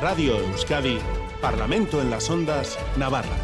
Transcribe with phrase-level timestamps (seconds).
[0.00, 0.98] Radio Euskadi,
[1.40, 3.36] Parlamento en las Ondas, Navarra.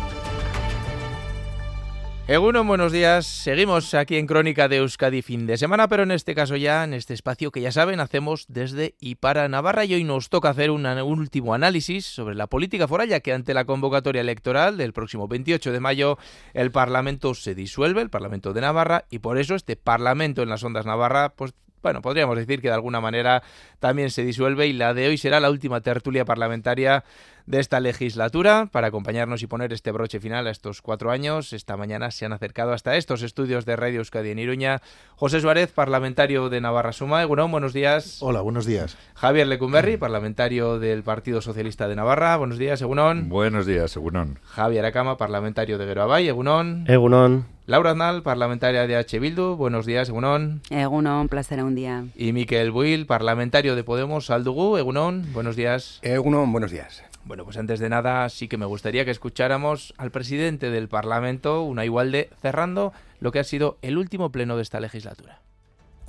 [2.28, 3.26] Egunon, buenos días.
[3.26, 6.92] Seguimos aquí en Crónica de Euskadi fin de semana, pero en este caso ya, en
[6.92, 10.70] este espacio que ya saben, hacemos desde y para Navarra y hoy nos toca hacer
[10.70, 15.28] un último análisis sobre la política foral, ya que ante la convocatoria electoral del próximo
[15.28, 16.18] 28 de mayo
[16.52, 20.62] el Parlamento se disuelve, el Parlamento de Navarra, y por eso este Parlamento en las
[20.62, 23.42] Ondas Navarra pues bueno, podríamos decir que de alguna manera
[23.80, 27.04] también se disuelve y la de hoy será la última tertulia parlamentaria
[27.46, 28.68] de esta legislatura.
[28.70, 32.32] Para acompañarnos y poner este broche final a estos cuatro años, esta mañana se han
[32.32, 34.80] acercado hasta estos estudios de Radio Euskadi en Iruña.
[35.16, 37.22] José Suárez, parlamentario de Navarra Suma.
[37.22, 38.18] Egunon, buenos días.
[38.22, 38.96] Hola, buenos días.
[39.14, 42.36] Javier Lecumberri, parlamentario del Partido Socialista de Navarra.
[42.36, 43.28] Buenos días, Egunon.
[43.28, 44.38] Buenos días, Egunon.
[44.44, 46.28] Javier Acama, parlamentario de Geroabay.
[46.28, 46.84] Egunon.
[46.88, 47.46] Egunon.
[47.66, 49.20] Laura Aznal, parlamentaria de H.
[49.20, 49.56] Bildu.
[49.56, 50.62] Buenos días, Egunon.
[50.70, 52.04] Egunon, placer un día.
[52.16, 54.78] Y Miquel Buil, parlamentario de Podemos, Aldugu.
[54.78, 56.00] Egunon, buenos días.
[56.02, 57.04] Egunon, buenos días.
[57.24, 61.62] Bueno, pues antes de nada sí que me gustaría que escucháramos al presidente del Parlamento,
[61.62, 65.40] una igualde, cerrando lo que ha sido el último pleno de esta legislatura.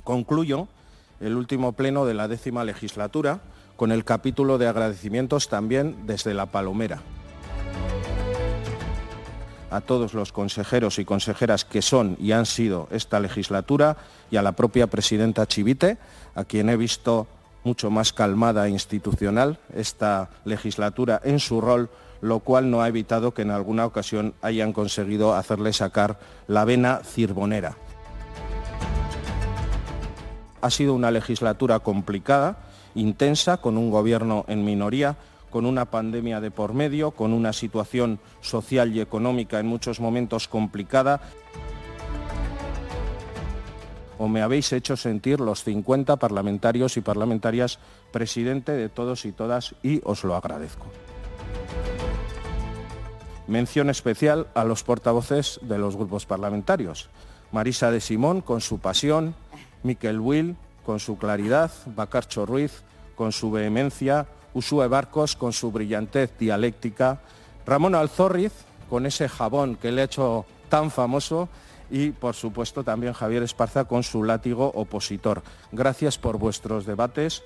[0.02, 0.68] Concluyo
[1.20, 3.40] el último pleno de la décima legislatura
[3.76, 7.00] con el capítulo de agradecimientos también desde la Palomera
[9.74, 13.96] a todos los consejeros y consejeras que son y han sido esta legislatura
[14.30, 15.98] y a la propia presidenta Chivite,
[16.34, 17.26] a quien he visto
[17.64, 23.34] mucho más calmada e institucional esta legislatura en su rol, lo cual no ha evitado
[23.34, 27.76] que en alguna ocasión hayan conseguido hacerle sacar la vena cirbonera.
[30.60, 32.56] Ha sido una legislatura complicada,
[32.94, 35.16] intensa, con un gobierno en minoría,
[35.50, 40.48] con una pandemia de por medio, con una situación social y económica en muchos momentos
[40.48, 41.20] complicada.
[44.18, 47.78] O me habéis hecho sentir los 50 parlamentarios y parlamentarias
[48.12, 50.86] presidente de todos y todas y os lo agradezco.
[53.46, 57.10] Mención especial a los portavoces de los grupos parlamentarios.
[57.52, 59.34] Marisa de Simón con su pasión,
[59.82, 62.82] Miquel Will con su claridad, Bacarcho Ruiz
[63.14, 67.20] con su vehemencia, Usue Barcos con su brillantez dialéctica,
[67.66, 68.52] Ramón Alzorriz
[68.88, 71.48] con ese jabón que le ha hecho tan famoso
[71.94, 75.44] y por supuesto también Javier Esparza con su látigo opositor.
[75.70, 77.44] Gracias por vuestros debates.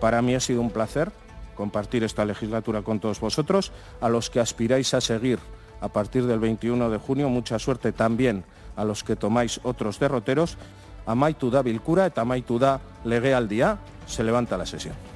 [0.00, 1.12] Para mí ha sido un placer
[1.54, 5.40] compartir esta legislatura con todos vosotros, a los que aspiráis a seguir
[5.82, 10.56] a partir del 21 de junio, mucha suerte también a los que tomáis otros derroteros
[11.04, 12.80] amaitu da bilkura eta amaitu da
[13.48, 13.78] día.
[14.06, 15.07] Se levanta la sesión.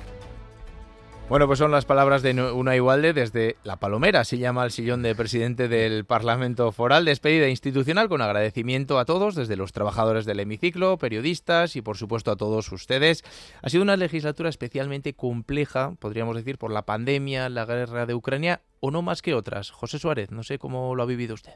[1.33, 5.01] Bueno, pues son las palabras de una igualde desde La Palomera, se llama el sillón
[5.01, 10.41] de presidente del Parlamento Foral, despedida institucional con agradecimiento a todos, desde los trabajadores del
[10.41, 13.25] hemiciclo, periodistas y por supuesto a todos ustedes.
[13.63, 18.61] Ha sido una legislatura especialmente compleja, podríamos decir, por la pandemia, la guerra de Ucrania,
[18.81, 19.71] o no más que otras.
[19.71, 21.55] José Suárez, no sé cómo lo ha vivido usted.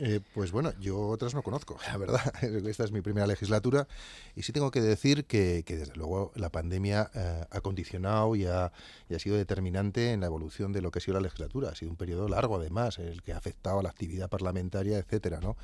[0.00, 2.20] Eh, pues bueno, yo otras no conozco, la verdad.
[2.42, 3.88] Esta es mi primera legislatura
[4.36, 8.70] y sí tengo que decir que, desde luego la pandemia eh, ha condicionado y ha,
[9.18, 11.70] sido determinante en la evolución de lo que ha sido la legislatura.
[11.70, 15.40] Ha sido un periodo largo, además, el que ha afectado a la actividad parlamentaria, etcétera,
[15.40, 15.56] ¿no?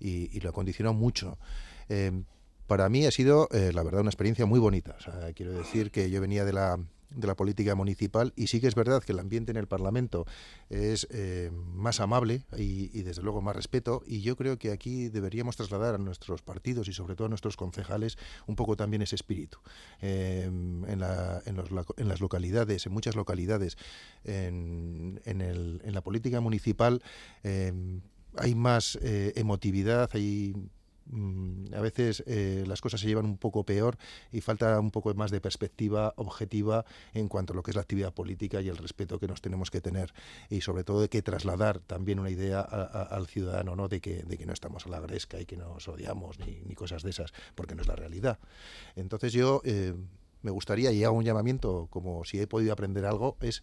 [0.00, 1.38] Y, lo ha condicionado mucho.
[1.88, 2.12] Eh,
[2.66, 4.96] para mí ha sido, la verdad, una experiencia muy bonita.
[5.34, 6.78] quiero decir que yo venía de la,
[7.10, 10.26] de la política municipal y sí que es verdad que el ambiente en el Parlamento
[10.70, 15.56] es eh, más amable y, desde luego más respeto y yo creo que aquí deberíamos
[15.56, 19.58] trasladar a nuestros partidos y sobre todo a nuestros concejales un poco también ese espíritu.
[20.00, 23.76] Eh, en, la, en, los, en, las localidades, en muchas localidades,
[24.24, 27.02] en, el, en la política municipal
[27.44, 27.72] eh,
[28.36, 30.54] hay más emotividad, hay
[31.72, 33.96] a veces eh, las cosas se llevan un poco peor
[34.32, 36.84] y falta un poco más de perspectiva objetiva
[37.14, 39.70] en cuanto a lo que es la actividad política y el respeto que nos tenemos
[39.70, 40.12] que tener.
[40.50, 44.36] Y sobre todo de que trasladar también una idea al ciudadano no de que, de
[44.36, 47.74] que no estamos a la gresca y que nos odiamos ni, cosas de esas porque
[47.74, 48.38] no es la realidad.
[48.96, 49.94] Entonces yo eh,
[50.42, 53.62] me gustaría y hago un llamamiento como si he podido aprender algo es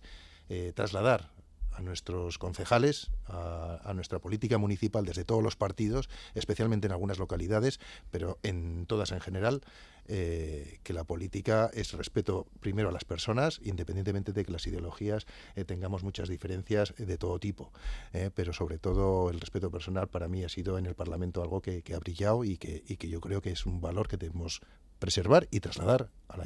[0.50, 1.32] eh, trasladar
[1.76, 7.80] a nuestros concejales, a, nuestra política municipal desde todos los partidos, especialmente en algunas localidades,
[8.12, 9.62] pero en todas en general,
[10.08, 15.26] eh, que la política es respeto primero a las personas, independientemente de que las ideologías
[15.56, 17.72] eh, tengamos muchas diferencias de todo tipo.
[18.12, 21.62] Eh, pero sobre todo el respeto personal para mí ha sido en el Parlamento algo
[21.62, 24.62] que, ha brillado y que, y que yo creo que es un valor que debemos
[25.00, 26.38] preservar y trasladar a,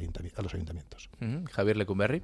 [0.42, 1.10] los ayuntamientos.
[1.52, 2.22] Javier Lecumberri.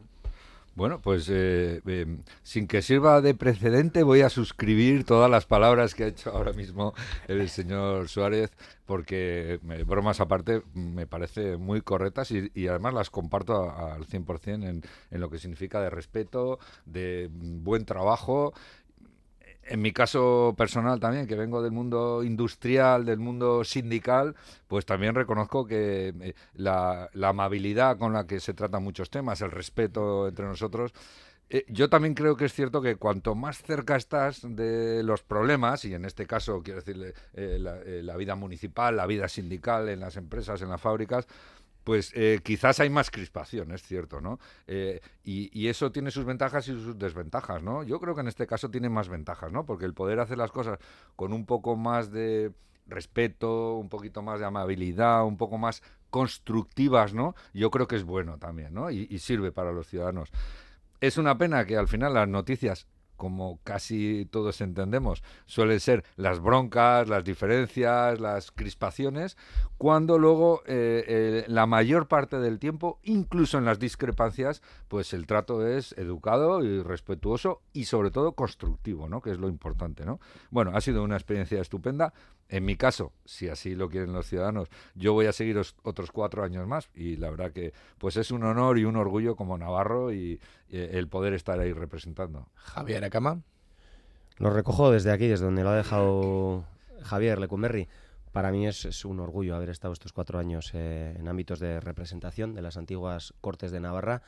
[0.76, 5.94] Bueno, pues eh, em, sin que sirva de precedente voy a suscribir todas las palabras
[5.94, 6.94] que ha hecho ahora mismo
[7.28, 8.50] el señor Suárez,
[8.84, 14.82] porque eh, bromas aparte me parece muy correctas y, además las comparto al 100% en,
[15.12, 18.52] en lo que significa de respeto, de buen trabajo
[19.66, 24.34] en mi caso personal también, que vengo del mundo industrial, del mundo sindical,
[24.66, 29.50] pues también reconozco que eh, la, amabilidad con la que se tratan muchos temas, el
[29.50, 30.92] respeto entre nosotros,
[31.50, 35.84] eh, yo también creo que es cierto que cuanto más cerca estás de los problemas,
[35.84, 40.16] y en este caso quiero decir eh, la vida municipal, la vida sindical en las
[40.16, 41.26] empresas, en las fábricas,
[41.84, 44.40] pues eh, quizás hay más crispación, es cierto, ¿no?
[44.66, 47.82] Eh, y, eso tiene sus ventajas y sus desventajas, ¿no?
[47.82, 49.64] Yo creo que en este caso tiene más ventajas, ¿no?
[49.64, 50.78] Porque el poder hacer las cosas
[51.16, 52.52] con un poco más de
[52.86, 57.34] respeto, un poquito más de amabilidad, un poco más constructivas, ¿no?
[57.52, 58.90] Yo creo que es bueno también, ¿no?
[58.90, 60.30] y sirve para los ciudadanos.
[61.00, 66.40] Es una pena que al final las noticias como casi todos entendemos, suelen ser las
[66.40, 69.36] broncas, las diferencias, las crispaciones,
[69.78, 75.66] cuando luego eh, la mayor parte del tiempo, incluso en las discrepancias, pues el trato
[75.66, 79.20] es educado y respetuoso y sobre todo constructivo, ¿no?
[79.20, 80.20] Que es lo importante, ¿no?
[80.50, 82.12] Bueno, ha sido una experiencia estupenda.
[82.54, 86.44] En mi caso, si así lo quieren los ciudadanos, yo voy a seguir otros cuatro
[86.44, 90.12] años más y la verdad que pues es un honor y un orgullo como Navarro
[90.12, 92.46] y, el poder estar ahí representando.
[92.54, 93.42] Javier Acama.
[94.36, 96.64] Lo recojo desde aquí, desde donde lo ha dejado
[97.02, 97.88] Javier Lecumberri.
[98.30, 102.54] Para mí es, un orgullo haber estado estos cuatro años eh, en ámbitos de representación
[102.54, 104.22] de las antiguas Cortes de Navarra,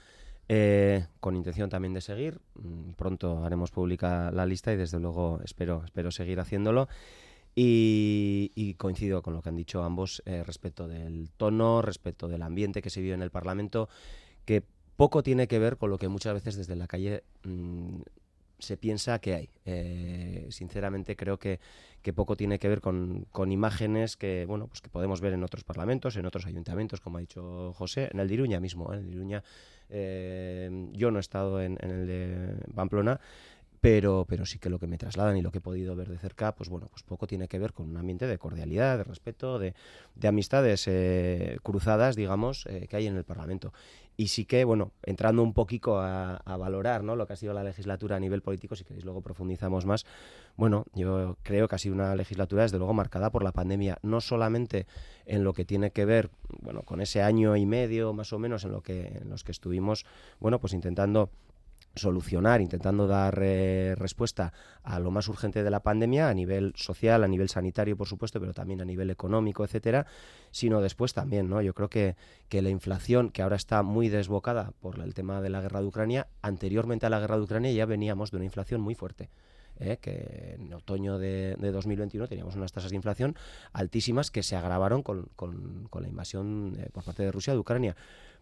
[0.49, 2.41] eh, con intención también de seguir.
[2.55, 6.89] Mm, pronto haremos pública la lista y desde luego espero, espero seguir haciéndolo.
[7.59, 12.83] Y, coincido con lo que han dicho ambos eh, respecto del tono, respecto del ambiente
[12.83, 13.89] que se vive en el Parlamento,
[14.45, 14.63] que
[14.97, 18.01] poco tiene que ver con lo que muchas veces desde la calle mm,
[18.59, 19.51] se piensa que hay.
[19.65, 21.59] Eh, sinceramente creo que,
[22.15, 26.17] poco tiene que ver con, imágenes que bueno pues que podemos ver en otros parlamentos,
[26.17, 28.93] en otros ayuntamientos, como ha dicho José, en el de Iruña mismo.
[28.93, 28.99] ¿eh?
[28.99, 29.43] En el Iruña,
[30.93, 33.19] yo no he estado en el de Pamplona,
[33.87, 36.19] pero, pero sí que lo que me trasladan y lo que he podido ver de
[36.19, 39.61] cerca, pues bueno, pues poco tiene que ver con un ambiente de cordialidad, de respeto,
[39.61, 39.75] de,
[40.17, 43.73] de amistades eh, cruzadas, digamos, eh, que hay en el Parlamento.
[44.17, 47.15] Y sí que, bueno, entrando un poquito a, valorar ¿no?
[47.15, 50.05] lo que ha sido la legislatura a nivel político, si queréis luego profundizamos más,
[50.57, 54.21] bueno, yo creo que ha sido una legislatura desde luego marcada por la pandemia, no
[54.21, 54.89] solamente
[55.27, 56.31] en lo que tiene que ver,
[56.61, 59.53] bueno, con ese año y medio más o menos en lo que en los que
[59.53, 60.07] estuvimos,
[60.41, 61.31] bueno, pues intentando
[61.97, 64.53] solucionar, intentando dar eh, respuesta
[64.83, 68.39] a lo más urgente de la pandemia a nivel social, a nivel sanitario, por supuesto,
[68.39, 70.07] pero también a nivel económico, etcétera,
[70.51, 71.61] sino después también, ¿no?
[71.63, 72.17] Yo creo que,
[72.49, 75.87] que la inflación, que ahora está muy desbocada por el tema de la guerra de
[75.87, 79.31] Ucrania, anteriormente a la guerra de Ucrania ya veníamos de una inflación muy fuerte.
[79.79, 79.99] ¿eh?
[80.01, 83.37] que en otoño de, de, 2021 teníamos unas tasas de inflación
[83.73, 87.59] altísimas que se agravaron con, con, con la invasión eh, por parte de Rusia de
[87.59, 87.97] Ucrania.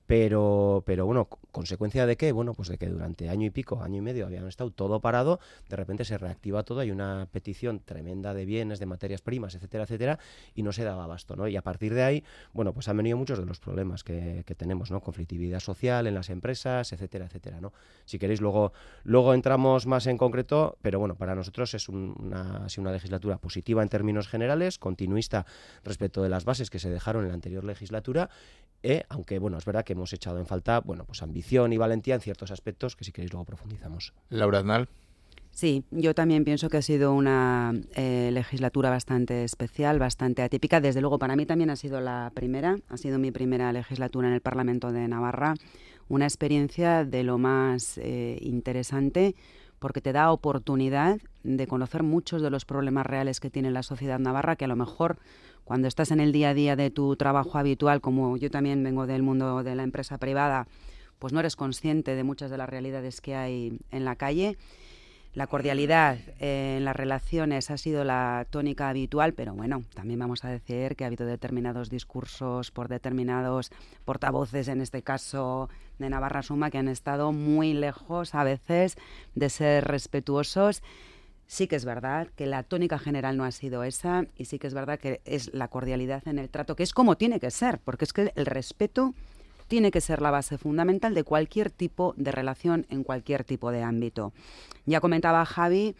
[0.06, 2.33] Pero, pero bueno, ¿consecuencia de qué?
[2.33, 5.41] Bueno, pues de que durante año y pico, año y medio habían estado todo parado,
[5.69, 9.85] de repente se reactiva todo, hay una petición tremenda de bienes, de materias primas, etcétera,
[9.85, 10.19] etcétera,
[10.55, 11.49] y no se daba abasto, ¿no?
[11.49, 14.55] Y a partir de ahí, bueno, pues han venido muchos de los problemas que, que
[14.55, 15.01] tenemos, ¿no?
[15.01, 17.73] Conflictividad social en las empresas, etcétera, etcétera, ¿no?
[18.05, 18.73] Si queréis, luego,
[19.05, 23.89] luego entramos más en concreto, pero bueno, para nosotros es una, una legislatura positiva en
[23.89, 25.47] términos generales, continuista
[25.83, 28.29] respecto de las bases que se dejaron en la anterior legislatura,
[28.84, 32.14] eh, aunque bueno, es verdad que hemos echado en falta, bueno, pues ambición y valentía
[32.14, 34.12] en ciertos aspectos que si queréis luego profundizamos.
[34.29, 34.88] Laura Aznal.
[35.53, 40.81] Sí, yo también pienso que ha sido una eh, legislatura bastante especial, bastante atípica.
[40.81, 44.34] Desde luego, para mí también ha sido la primera, ha sido mi primera legislatura en
[44.34, 45.55] el Parlamento de Navarra.
[46.08, 49.34] Una experiencia de lo más eh, interesante
[49.79, 54.19] porque te da oportunidad de conocer muchos de los problemas reales que tiene la sociedad
[54.19, 55.19] navarra, que a lo mejor
[55.65, 59.06] cuando estás en el día a día de tu trabajo habitual, como yo también vengo
[59.06, 60.67] del mundo de la empresa privada,
[61.19, 64.59] pues no eres consciente de muchas de las realidades que hay en la calle.
[65.33, 70.49] La cordialidad en las relaciones ha sido la tónica habitual, pero bueno, también vamos a
[70.49, 73.73] decir que ha habido determinados discursos por determinados
[74.05, 78.97] portavoces, en este caso de Navarra Suma, que han estado muy lejos a veces
[79.35, 80.85] de ser respetuosos
[81.46, 84.67] Sí que es verdad que la tónica general no ha sido esa y sí que
[84.67, 87.79] es verdad que es la cordialidad en el trato, que es como tiene que ser,
[87.79, 89.15] porque es que el respeto
[89.69, 93.82] tiene que ser la base fundamental de cualquier tipo de relación en cualquier tipo de
[93.82, 94.32] ámbito.
[94.86, 95.94] Ya comentaba Javi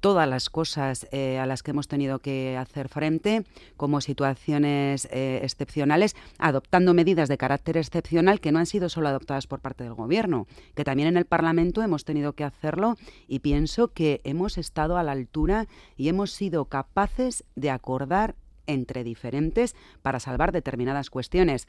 [0.00, 3.44] todas las cosas eh, a las que hemos tenido que hacer frente
[3.76, 9.46] como situaciones eh, excepcionales, adoptando medidas de carácter excepcional que no han sido solo adoptadas
[9.46, 13.88] por parte del Gobierno, que también en el Parlamento hemos tenido que hacerlo y pienso
[13.88, 18.36] que hemos estado a la altura y hemos sido capaces de acordar
[18.66, 21.66] entre diferentes para salvar determinadas cuestiones.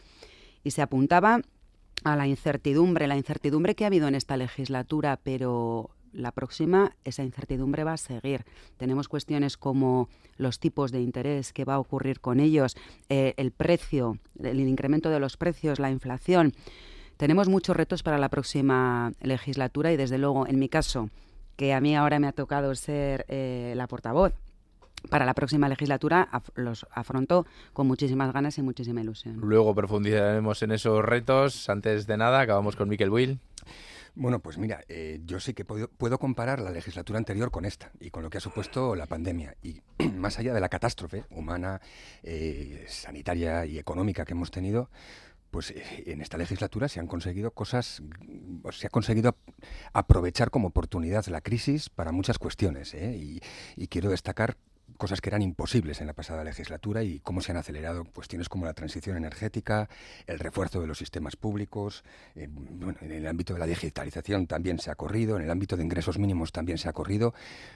[0.63, 1.41] Y se apuntaba
[2.03, 7.23] a la incertidumbre, la incertidumbre que ha habido en esta legislatura, pero la próxima esa
[7.23, 8.45] incertidumbre va a seguir.
[8.77, 12.75] Tenemos cuestiones como los tipos de interés, qué va a ocurrir con ellos,
[13.09, 16.53] eh, el precio, el incremento de los precios, la inflación.
[17.17, 21.09] Tenemos muchos retos para la próxima legislatura y desde luego, en mi caso,
[21.57, 24.33] que a mí ahora me ha tocado ser eh, la portavoz
[25.09, 29.37] para la próxima legislatura los afronto con muchísimas ganas y muchísima ilusión.
[29.41, 31.69] Luego profundizaremos en esos retos.
[31.69, 33.39] Antes de nada, acabamos con Miquel Will.
[34.19, 38.09] Bueno, pues mira, eh, yo sí que puedo, comparar la legislatura anterior con esta y
[38.09, 39.55] con lo que ha supuesto la pandemia.
[39.63, 39.79] Y
[40.13, 41.79] más allá de la catástrofe humana,
[42.21, 44.89] eh, sanitaria y económica que hemos tenido,
[45.51, 48.03] pues eh, en esta legislatura se han conseguido cosas,
[48.71, 49.37] se ha conseguido
[49.93, 52.93] aprovechar como oportunidad la crisis para muchas cuestiones.
[52.95, 53.39] y,
[53.87, 54.57] quiero destacar
[54.99, 58.65] cosas que eran imposibles en la pasada legislatura y cómo se han acelerado cuestiones como
[58.65, 59.89] la transición energética,
[60.27, 62.03] el refuerzo de los sistemas públicos,
[62.35, 62.49] eh,
[63.01, 66.19] en el ámbito de la digitalización también se ha corrido, en el ámbito de ingresos
[66.19, 67.33] mínimos también se ha corrido.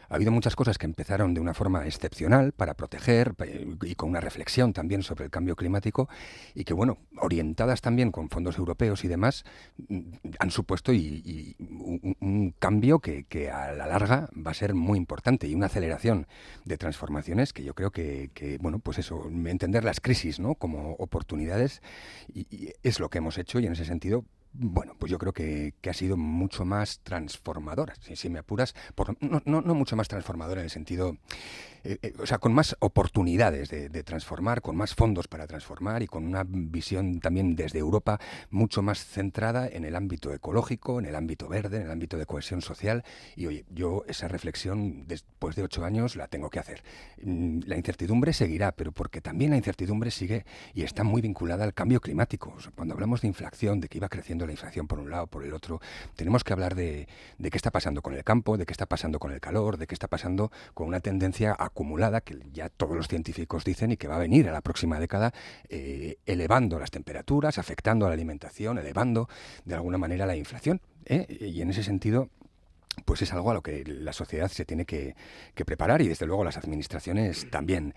[0.10, 4.10] Ha habido muchas cosas que empezaron de una forma excepcional para proteger eh, y con
[4.10, 6.10] una reflexión también sobre el cambio climático
[6.54, 9.46] y que, bueno, orientadas también con fondos europeos y demás,
[9.88, 10.02] mm,
[10.40, 15.68] han supuesto un, cambio que a la larga va a ser muy importante y una
[15.68, 16.28] aceleración
[16.66, 17.13] de transformación
[17.54, 20.56] que yo creo que, bueno, pues eso, entender las crisis ¿no?
[20.56, 21.82] como oportunidades
[22.34, 25.74] y, es lo que hemos hecho y en ese sentido bueno, pues yo creo que,
[25.90, 30.62] ha sido mucho más transformadora, si, me apuras, por, no, no, no, mucho más transformadora
[30.62, 31.18] en el sentido
[31.84, 36.08] eh, eh, o sea, con más oportunidades de, transformar, con más fondos para transformar y
[36.08, 41.16] con una visión también desde Europa mucho más centrada en el ámbito ecológico, en el
[41.16, 43.04] ámbito verde, en el ámbito de cohesión social.
[43.36, 46.84] Y oye, yo esa reflexión después de ocho años la tengo que hacer.
[47.22, 51.74] Mm, la incertidumbre seguirá, pero porque también la incertidumbre sigue y está muy vinculada al
[51.74, 52.56] cambio climático.
[52.76, 55.54] cuando hablamos de inflación, de que iba creciendo la inflación por un lado, por el
[55.54, 55.82] otro,
[56.16, 59.20] tenemos que hablar de, de qué está pasando con el campo, de qué está pasando
[59.20, 62.96] con el calor, de qué está pasando con una tendencia a acumulada que ya todos
[62.96, 65.34] los científicos dicen y que va a venir a la próxima década
[65.70, 69.28] eh, elevando las temperaturas, afectando a la alimentación, elevando
[69.66, 70.80] de alguna manera la inflación.
[71.06, 71.26] ¿eh?
[71.30, 72.30] Y en ese sentido,
[73.06, 75.16] pues es algo a lo que la sociedad se tiene que,
[75.66, 77.94] preparar y desde luego las administraciones también.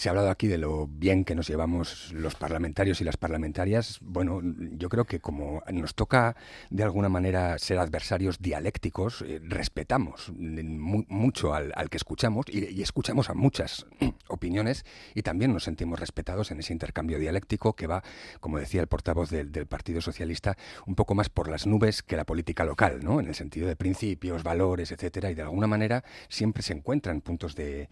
[0.00, 3.98] Se ha hablado aquí de lo bien que nos llevamos los parlamentarios y las parlamentarias.
[4.00, 6.36] Bueno, yo creo que como nos toca
[6.70, 13.34] de alguna manera ser adversarios dialécticos, eh, respetamos mucho al, que escuchamos y, escuchamos a
[13.34, 13.84] muchas
[14.28, 18.02] opiniones y también nos sentimos respetados en ese intercambio dialéctico que va,
[18.40, 22.24] como decía el portavoz del, Partido Socialista, un poco más por las nubes que la
[22.24, 23.20] política local, ¿no?
[23.20, 27.54] En el sentido de principio valores, etcétera, y de alguna manera siempre se encuentran puntos
[27.54, 27.90] de,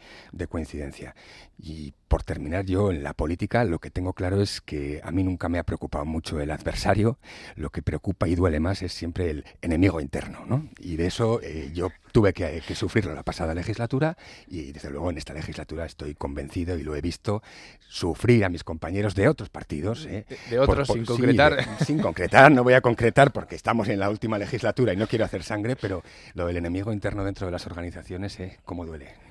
[0.49, 1.15] coincidencia.
[1.59, 5.23] Y por terminar, yo en la política lo que tengo claro es que a mí
[5.23, 7.19] nunca me ha preocupado mucho el adversario,
[7.55, 10.69] lo que preocupa y duele más es siempre el enemigo interno, ¿no?
[10.79, 15.19] Y de eso eh, yo tuve que, sufrirlo la pasada legislatura y desde luego en
[15.19, 17.43] esta legislatura estoy convencido y lo he visto
[17.89, 20.07] sufrir a mis compañeros de otros partidos.
[20.07, 20.25] ¿eh?
[20.49, 21.85] De, otros, sin concretar.
[21.85, 25.27] sin concretar, no voy a concretar porque estamos en la última legislatura y no quiero
[25.27, 26.03] hacer sangre, pero
[26.35, 28.59] lo del enemigo interno dentro de las organizaciones, ¿eh?
[28.65, 29.28] ¿Cómo duele?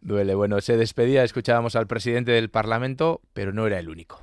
[0.00, 0.34] Duele.
[0.34, 4.20] Bueno, se despedía, escuchábamos al presidente del Parlamento, pero no era el único.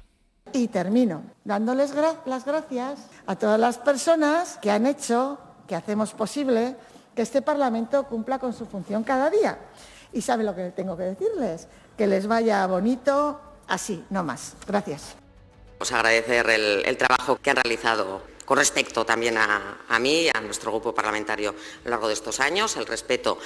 [0.54, 1.94] Y termino dándoles
[2.26, 6.76] las gracias a todas las personas que han hecho, que hacemos posible
[7.16, 9.58] que este Parlamento cumpla con su función cada día.
[10.12, 14.56] Y saben lo que tengo que decirles, que les vaya bonito así, no más.
[14.68, 15.16] Gracias.
[15.80, 20.72] Os agradecer el, trabajo que han realizado con respecto también a, mí y a nuestro
[20.72, 23.38] grupo parlamentario a lo largo de estos años, el respeto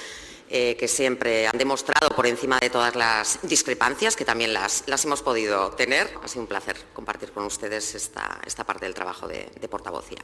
[0.50, 5.22] eh, que siempre han demostrado por encima de todas las discrepancias, que también las, hemos
[5.22, 6.10] podido tener.
[6.24, 10.20] Ha sido un placer compartir con ustedes esta, parte del trabajo de, de portavocía.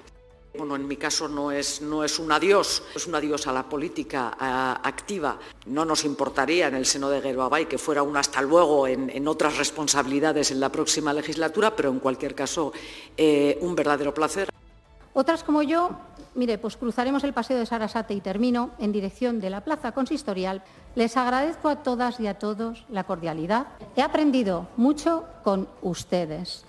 [0.55, 3.63] Bueno, en mi caso no es, no es un adiós, es un adiós a la
[3.63, 4.37] política
[4.83, 5.39] activa.
[5.65, 9.57] No nos importaría en el seno de Gueroabay que fuera un hasta luego en, otras
[9.57, 12.71] responsabilidades en la próxima legislatura, pero en cualquier caso
[13.17, 14.49] eh, un verdadero placer.
[15.13, 15.89] Otras como yo,
[16.35, 20.63] mire, pues cruzaremos el paseo de Sarasate y termino en dirección de la Plaza Consistorial.
[20.95, 23.67] Les agradezco a todas y a todos la cordialidad.
[23.95, 26.65] He aprendido mucho con ustedes.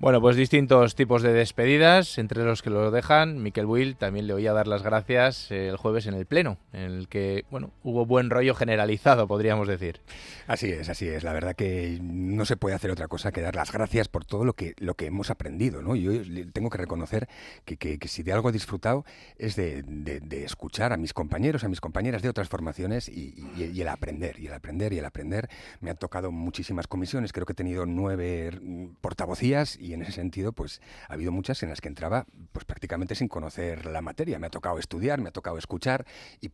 [0.00, 3.42] Bueno, pues distintos tipos de despedidas, entre los que lo dejan.
[3.42, 6.80] Miquel Will también le oía dar las gracias eh, el jueves en el Pleno, en
[6.80, 10.00] el que, bueno, hubo buen rollo generalizado, podríamos decir.
[10.46, 11.22] Así es, así es.
[11.22, 14.46] La verdad que no se puede hacer otra cosa que dar las gracias por todo
[14.46, 15.94] lo que, lo que hemos aprendido, ¿no?
[15.94, 16.12] Yo
[16.54, 17.28] tengo que reconocer
[17.66, 19.04] que, que, si de algo he disfrutado
[19.36, 23.78] es de, de, escuchar a mis compañeros, a mis compañeras de otras formaciones y, y,
[23.78, 25.50] el aprender, y el aprender, y el aprender.
[25.82, 28.58] Me han tocado muchísimas comisiones, creo que he tenido nueve
[29.02, 32.64] portavocías y y en ese sentido pues ha habido muchas en las que entraba pues
[32.64, 34.38] prácticamente sin conocer la materia.
[34.38, 36.06] Me ha tocado estudiar, me ha tocado escuchar
[36.40, 36.50] y,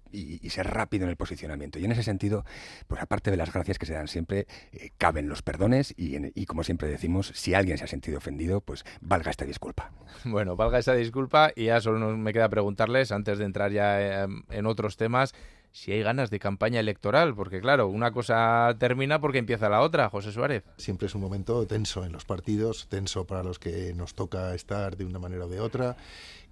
[0.50, 1.78] ser rápido en el posicionamiento.
[1.78, 2.47] Y en ese sentido,
[2.87, 6.64] pues aparte de las gracias que se dan siempre, eh, caben los perdones y, como
[6.64, 9.93] siempre decimos, si alguien se ha sentido ofendido, pues valga esta disculpa.
[10.25, 14.45] Bueno, valga esta disculpa y ya solo me queda preguntarles, antes de entrar ya em,
[14.50, 15.35] en otros temas,
[15.73, 20.09] si hay ganas de campaña electoral, porque claro, una cosa termina porque empieza la otra,
[20.09, 20.65] José Suárez.
[20.79, 24.97] Siempre es un momento tenso en los partidos, tenso para los que nos toca estar
[24.97, 25.97] de una manera o de otra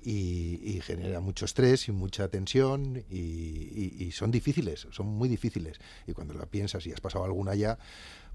[0.04, 5.78] y, genera mucho estrés y mucha tensión y, son difíciles, son muy difíciles.
[6.06, 7.78] Y cuando la piensas y has pasado alguna ya,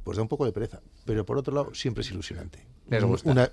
[0.04, 0.82] pues da un poco de pereza.
[1.06, 2.66] Pero por otro lado, siempre es ilusionante.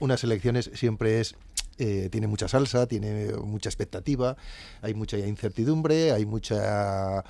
[0.00, 1.36] unas elecciones siempre es
[1.78, 4.36] eh, tiene mucha salsa, tiene mucha expectativa,
[4.80, 7.22] hay mucha incertidumbre, hay mucha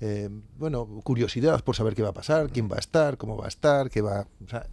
[0.00, 3.44] eh, bueno curiosidad por saber qué va a pasar, quién va a estar, cómo va
[3.44, 4.26] a estar, qué va.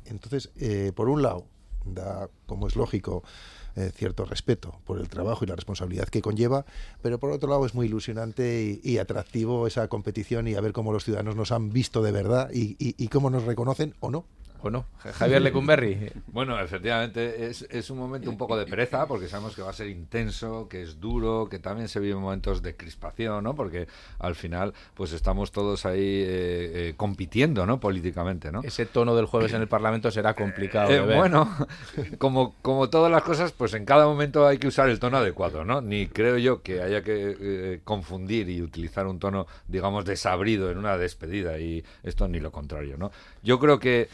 [0.06, 1.46] entonces, eh, por un lado,
[1.86, 3.24] da, como es lógico,
[3.94, 6.66] cierto respeto por el trabajo y la responsabilidad que conlleva,
[7.04, 10.92] pero por otro lado es muy ilusionante y, atractivo esa competición y a ver cómo
[10.92, 14.26] los ciudadanos nos han visto de verdad y cómo nos reconocen o no.
[14.62, 14.86] ¿O no?
[14.98, 16.12] Javier Lecumberri.
[16.28, 19.74] Bueno, efectivamente es, es, un momento un poco de pereza porque sabemos que va a
[19.74, 23.56] ser intenso, que es duro, que también se viven momentos de crispación, ¿no?
[23.56, 23.88] Porque
[24.20, 27.80] al final pues estamos todos ahí eh, eh, compitiendo, ¿no?
[27.80, 28.62] Políticamente, ¿no?
[28.64, 30.92] Ese tono del jueves en el Parlamento será complicado.
[30.92, 31.50] Eh, bueno,
[32.18, 35.66] como, como todas las cosas, pues en cada momento hay que usar el tono adecuado,
[35.66, 35.82] ¿no?
[35.82, 40.98] Ni creo yo que haya que confundir y utilizar un tono, digamos, desabrido en una
[40.98, 43.12] despedida y esto ni lo contrario, ¿no?
[43.44, 44.10] Yo creo que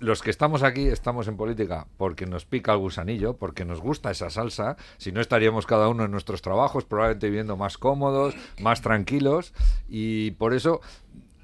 [0.00, 4.10] los que estamos aquí estamos en política porque nos pica el gusanillo, porque nos gusta
[4.10, 8.80] esa salsa, si no estaríamos cada uno en nuestros trabajos probablemente viviendo más cómodos, más
[8.80, 9.52] tranquilos.
[9.88, 10.80] Y por eso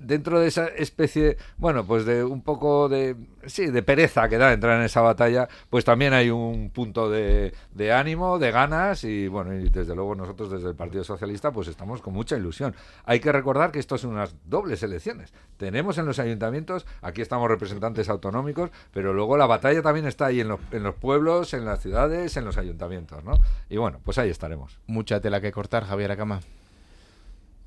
[0.03, 3.17] dentro de esa especie, bueno, pues de un poco de,
[3.47, 7.55] sí, de pereza que da entrar en esa batalla, pues también hay un punto de,
[7.73, 11.69] de ánimo, de ganas y bueno, y desde luego nosotros desde el Partido Socialista pues
[11.69, 12.75] estamos con mucha ilusión.
[13.05, 15.33] Hay que recordar que esto son unas dobles elecciones.
[15.57, 20.41] Tenemos en los ayuntamientos, aquí estamos representantes autonómicos, pero luego la batalla también está ahí
[20.41, 23.38] en los, en los pueblos, en las ciudades, en los ayuntamientos, ¿no?
[23.69, 24.79] Y bueno, pues ahí estaremos.
[24.87, 26.41] Mucha tela que cortar, Javier Acama.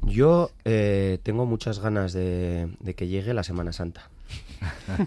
[0.06, 4.10] Yo eh, tengo muchas ganas de, que llegue la Semana Santa.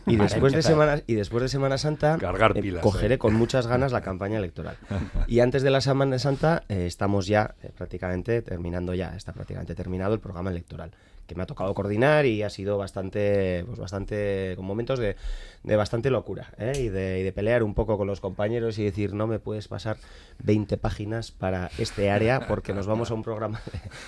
[0.07, 4.01] y después de semana y después de Semana Santa eh, cogeré con muchas ganas la
[4.03, 4.77] campaña electoral.
[5.27, 10.15] Y antes de la Semana Santa eh, estamos ya prácticamente terminando ya está prácticamente terminado
[10.15, 10.91] el programa electoral
[11.29, 15.15] que me ha tocado coordinar y ha sido bastante, pues bastante, con momentos de,
[15.63, 16.73] de bastante locura ¿eh?
[16.77, 19.99] y, de, de, pelear un poco con los compañeros y decir, no me puedes pasar
[20.43, 23.61] 20 páginas para este área porque nos vamos a un programa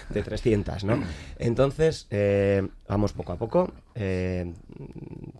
[0.09, 1.03] de, 300, ¿no?
[1.39, 4.53] Entonces, eh, vamos poco a poco, eh,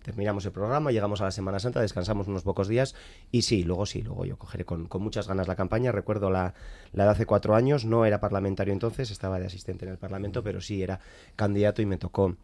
[0.03, 2.95] terminamos el programa, llegamos a la Semana Santa, descansamos unos pocos días
[3.31, 5.91] y sí, luego sí, luego yo cogeré con, con muchas ganas la campaña.
[5.91, 6.53] Recuerdo la,
[6.93, 10.43] la de hace cuatro años, no era parlamentario entonces, estaba de asistente en el Parlamento,
[10.43, 10.99] pero sí era
[11.35, 12.35] candidato y me tocó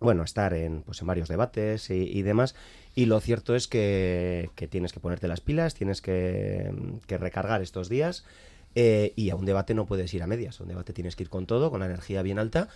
[0.00, 2.54] bueno, estar en, pues, en varios debates y, demás.
[2.94, 6.72] Y lo cierto es que, tienes que ponerte las pilas, tienes que,
[7.06, 8.24] recargar estos días.
[8.74, 10.58] Eh, y a un debate no puedes ir a medias.
[10.58, 12.68] A un debate tienes que ir con todo, con la energía bien alta.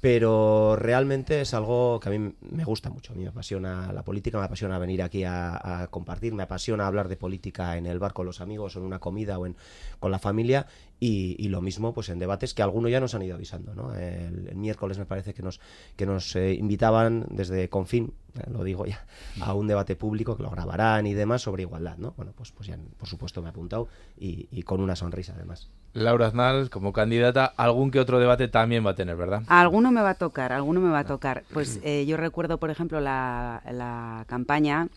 [0.00, 3.12] Pero realmente es algo que a mí me gusta mucho.
[3.12, 7.08] A mí me apasiona la política, me apasiona venir aquí a, compartir, me apasiona hablar
[7.08, 9.56] de política en el bar con los amigos, en una comida o en,
[9.98, 10.66] con la familia.
[11.02, 13.74] Y, lo mismo pues en debates que algunos ya nos han ido avisando.
[13.74, 13.94] ¿no?
[13.94, 15.58] El, miércoles me parece que nos,
[15.96, 19.06] que nos eh, invitaban desde Confin, eh, lo digo ya,
[19.40, 21.96] a un debate público que lo grabarán y demás sobre igualdad.
[21.96, 22.12] ¿no?
[22.18, 25.70] Bueno, pues, pues ya por supuesto me he apuntado y, con una sonrisa además.
[25.94, 29.42] Laura Aznal, como candidata, algún que otro debate también va a tener, ¿verdad?
[29.48, 31.44] Alguno me va a tocar, alguno me va a tocar.
[31.52, 34.88] Pues eh, yo recuerdo, por ejemplo, la, la campaña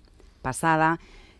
[0.42, 1.00] pasada.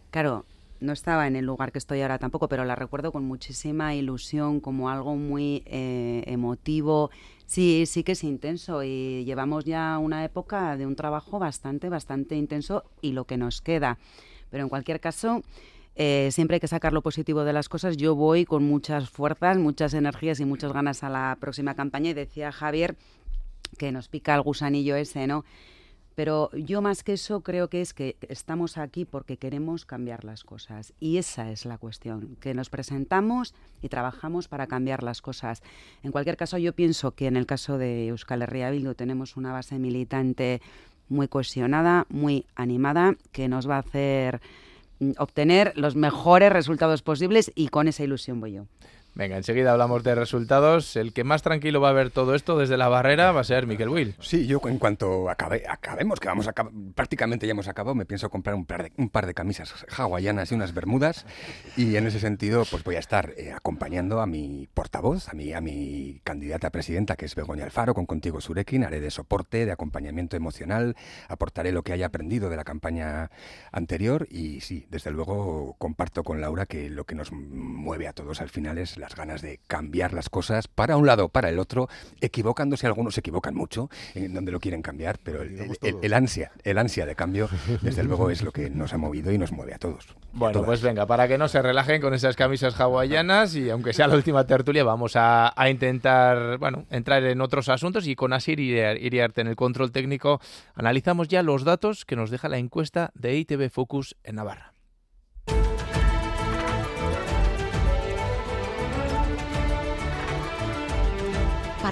[0.10, 0.46] Claro,
[0.84, 4.60] no estaba en el lugar que estoy ahora tampoco, pero la recuerdo con muchísima ilusión,
[4.60, 7.10] como algo muy eh, emotivo.
[7.46, 12.36] Sí, sí que es intenso y llevamos ya una época de un trabajo bastante, bastante
[12.36, 13.98] intenso y lo que nos queda.
[14.50, 15.42] Pero en cualquier caso,
[15.96, 17.96] eh, siempre hay que sacar lo positivo de las cosas.
[17.96, 22.14] Yo voy con muchas fuerzas, muchas energías y muchas ganas a la próxima campaña y
[22.14, 22.96] decía Javier
[23.78, 25.46] que nos pica el gusanillo ese, ¿no?
[26.16, 30.44] Pero yo más que eso creo que es que estamos aquí porque queremos cambiar las
[30.44, 30.94] cosas.
[31.00, 35.64] Y esa es la cuestión, que nos presentamos y trabajamos para cambiar las cosas.
[36.04, 39.52] En cualquier caso, yo pienso que en el caso de Euskal Herria Bildu tenemos una
[39.52, 40.62] base militante
[41.10, 44.42] muy cohesionada, muy animada, que nos va a hacer
[45.00, 48.66] mm, obtener los mejores resultados posibles y con esa ilusión voy yo.
[49.16, 50.96] Venga, enseguida hablamos de resultados.
[50.96, 53.68] El que más tranquilo va a ver todo esto desde la barrera va a ser
[53.68, 54.16] Miquel Will.
[54.20, 56.54] Sí, yo en cuanto acabe, acabemos, que vamos a
[56.96, 60.52] prácticamente ya hemos acabado, me pienso comprar un par, de, un par de camisas hawaianas
[60.52, 61.28] y unas bermudas
[61.78, 65.54] y en ese sentido pues voy a estar eh, acompañando a mi portavoz, a mi,
[65.54, 69.68] a mi candidata a presidenta que es Begoña Alfaro con Contigo Surekin, haré de soporte,
[69.68, 70.96] de acompañamiento emocional,
[71.28, 73.30] aportaré lo que haya aprendido de la campaña
[73.72, 78.42] anterior y sí, desde luego comparto con Laura que lo que nos mueve a todos
[78.42, 81.90] al final es las ganas de cambiar las cosas para un lado, para el otro,
[82.22, 87.06] equivocándose, algunos se equivocan mucho en donde lo quieren cambiar, pero el, ansia, el ansia
[87.06, 87.50] de cambio,
[87.82, 90.08] desde luego es lo que nos ha movido y nos mueve a todos.
[90.32, 94.08] Bueno, pues venga, para que no se relajen con esas camisas hawaianas y aunque sea
[94.08, 99.42] la última tertulia, vamos a, intentar, bueno, entrar en otros asuntos y con Asir Iriarte
[99.42, 100.40] en el control técnico
[100.76, 104.73] analizamos ya los datos que nos deja la encuesta de ITV Focus en Navarra.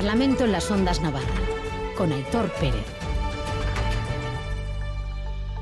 [0.01, 1.27] Parlamento en las Ondas Navarra,
[1.95, 2.83] con Aitor Pérez.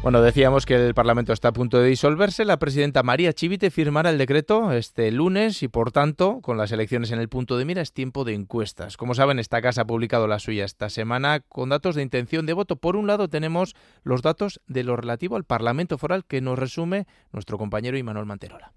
[0.02, 2.46] Bueno, decíamos que el Parlamento está a punto de disolverse.
[2.46, 7.12] La presidenta María Chivite firmará el decreto este lunes y, por tanto, con las elecciones
[7.12, 8.96] en el punto de mira, es tiempo de encuestas.
[8.96, 12.54] Como saben, esta casa ha publicado la suya esta semana con datos de intención de
[12.54, 12.78] voto.
[12.78, 17.08] Por un lado, tenemos los datos de lo relativo al Parlamento Foral que nos resume
[17.34, 18.72] nuestro compañero Imanol Manterola.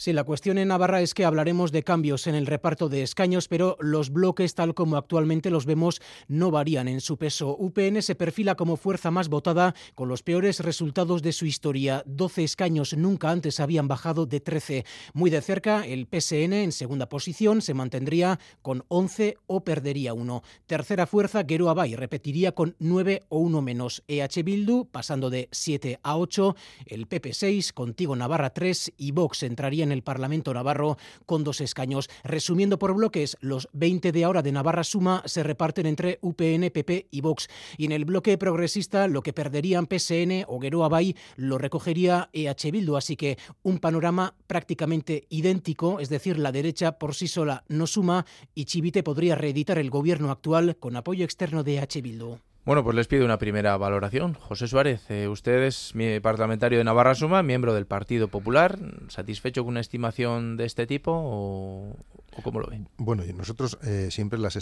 [0.00, 3.48] Sí, la cuestión en Navarra es que hablaremos de cambios en el reparto de escaños,
[3.48, 7.56] pero los bloques, tal como actualmente los vemos, no varían en su peso.
[7.58, 12.04] UPN se perfila como fuerza más votada, con los peores resultados de su historia.
[12.06, 14.84] 12 escaños nunca antes habían bajado de 13.
[15.14, 20.44] Muy de cerca, el PSN, en segunda posición, se mantendría con 11 o perdería uno.
[20.66, 24.04] Tercera fuerza, Gero Abay, repetiría con 9 o 1 menos.
[24.06, 26.54] EH Bildu, pasando de 7 a 8.
[26.86, 30.96] El PP 6, Contigo Navarra 3 y Vox entraría en el Parlamento Navarro
[31.26, 32.08] con dos escaños.
[32.24, 37.08] Resumiendo por bloques, los 20 de ahora de Navarra Suma se reparten entre UPN, PP
[37.10, 37.48] y Vox.
[37.76, 42.70] Y en el bloque progresista, lo que perderían PSN o Gueroa Bay lo recogería EH
[42.70, 42.96] Bildu.
[42.96, 48.26] Así que un panorama prácticamente idéntico, es decir, la derecha por sí sola no suma
[48.54, 52.47] y Chivite podría reeditar el gobierno actual con apoyo externo de EH Bildu.
[52.68, 54.34] Bueno, pues les pido una primera valoración.
[54.34, 58.78] José Suárez, eh, usted es mi parlamentario de Navarra Suma, miembro del Partido Popular.
[59.08, 61.96] ¿Satisfecho con una estimación de este tipo o,
[62.42, 62.86] cómo lo ven?
[62.98, 64.60] Bueno, nosotros eh, siempre las, eh,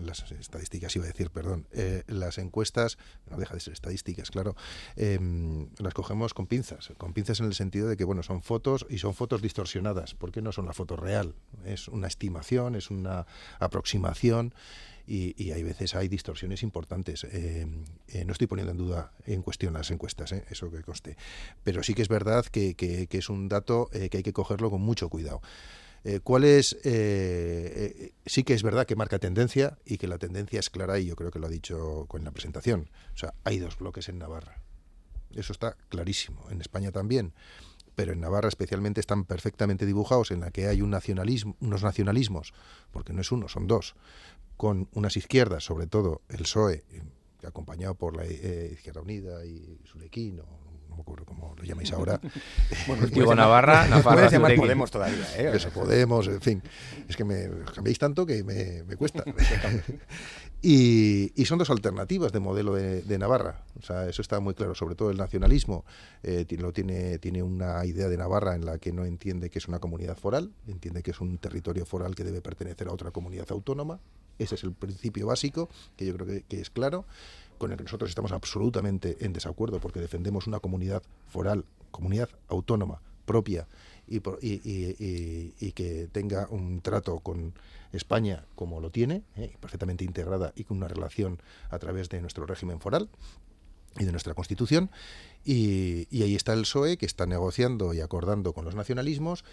[0.00, 1.66] las, estadísticas, iba a decir, perdón,
[2.06, 4.54] las encuestas, no deja de ser estadísticas, claro,
[4.94, 6.92] em, las cogemos con pinzas.
[6.98, 10.40] Con pinzas en el sentido de que, bueno, son fotos y son fotos distorsionadas, porque
[10.40, 11.34] no son la foto real.
[11.64, 13.26] Es una estimación, es una
[13.58, 14.54] aproximación
[15.10, 17.24] y, hay veces hay distorsiones importantes.
[17.24, 17.66] Eh,
[18.08, 21.16] eh, no estoy poniendo en duda en cuestión las encuestas, eh, eso que conste,
[21.64, 25.08] pero sí que es verdad que, es un dato que hay que cogerlo con mucho
[25.08, 25.42] cuidado.
[26.22, 26.78] ¿Cuál es?
[26.80, 31.16] sí que es verdad que marca tendencia y que la tendencia es clara y yo
[31.16, 32.88] creo que lo ha dicho con la presentación.
[33.14, 34.62] O sea, hay dos bloques en Navarra.
[35.34, 36.48] Eso está clarísimo.
[36.50, 37.34] En España también
[38.00, 42.54] pero en Navarra especialmente están perfectamente dibujados en la que hay un nacionalismo, unos nacionalismos,
[42.92, 43.94] porque no es uno, son dos,
[44.60, 46.84] con unas izquierdas, sobre todo el PSOE,
[47.46, 50.44] acompañado por la eh, Izquierda Unida y Sulequín, o
[50.90, 52.20] no me acuerdo cómo lo llamáis ahora.
[52.86, 55.52] bueno, digo Navarra, Navarra llamar Podemos todavía, ¿eh?
[55.54, 56.62] Eso, Podemos, en fin.
[57.08, 59.24] Es que me cambiéis tanto que me, me cuesta.
[60.60, 63.64] y, y, son dos alternativas de modelo de, de, Navarra.
[63.78, 64.74] O sea, eso está muy claro.
[64.74, 65.86] Sobre todo el nacionalismo
[66.22, 69.68] eh, tiene, tiene, tiene una idea de Navarra en la que no entiende que es
[69.68, 73.46] una comunidad foral, entiende que es un territorio foral que debe pertenecer a otra comunidad
[73.52, 74.00] autónoma.
[74.38, 77.04] Ese es el principio básico, que yo creo que, es claro
[77.58, 83.02] con el que nosotros estamos absolutamente en desacuerdo porque defendemos una comunidad foral, comunidad autónoma,
[83.30, 83.68] propia
[84.08, 84.20] y,
[85.72, 87.54] que tenga un trato con
[87.92, 91.38] España como lo tiene, eh, perfectamente integrada y con una relación
[91.70, 93.08] a través de nuestro régimen foral
[93.98, 94.90] y de nuestra Constitución.
[95.44, 99.44] Y, y, ahí está el PSOE que está negociando y acordando con los nacionalismos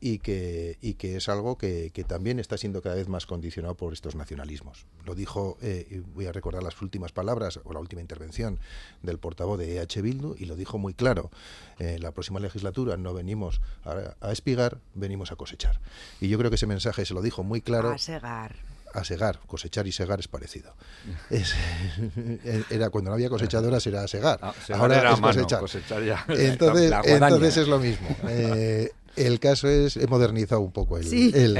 [0.00, 3.92] y que, y que es algo que, también está siendo cada vez más condicionado por
[3.92, 4.86] estos nacionalismos.
[5.04, 8.58] Lo dijo, eh, voy a recordar las últimas palabras o la última intervención
[9.02, 11.30] del portavoz de EH Bildu y lo dijo muy claro.
[11.78, 15.80] Eh, la próxima legislatura no venimos a, espigar, venimos a cosechar.
[16.20, 17.90] Y yo creo que ese mensaje se lo dijo muy claro.
[17.90, 18.54] A segar.
[18.94, 19.40] A segar.
[19.46, 20.74] Cosechar y segar es parecido.
[22.70, 24.38] era cuando no había cosechadoras era segar.
[24.42, 25.62] Ah, Ahora es cosechar.
[26.28, 28.08] Entonces, entonces es lo mismo.
[28.30, 31.58] Eh, el caso es he modernizado un poco el,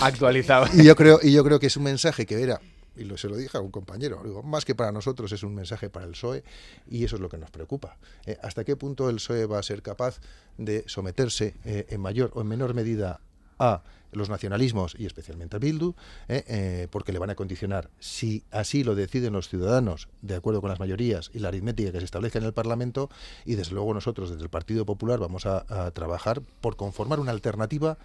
[0.00, 0.66] actualizado.
[0.72, 2.60] Y yo creo y yo creo que es un mensaje que era
[2.96, 5.54] y lo, se lo dije a un compañero, digo, más que para nosotros es un
[5.54, 6.42] mensaje para el PSOE
[6.90, 7.98] y eso es lo que nos preocupa.
[8.24, 10.20] Eh, ¿Hasta qué punto el PSOE va a ser capaz
[10.56, 13.20] de someterse eh, en mayor o en menor medida
[13.58, 13.82] a
[14.16, 15.94] los nacionalismos y especialmente a Bildu,
[16.28, 20.60] eh, eh, porque le van a condicionar, si así lo deciden los ciudadanos, de acuerdo
[20.60, 23.10] con las mayorías y la aritmética que se establezca en el Parlamento,
[23.44, 27.98] y desde luego nosotros desde el Partido Popular vamos a, trabajar por conformar una alternativa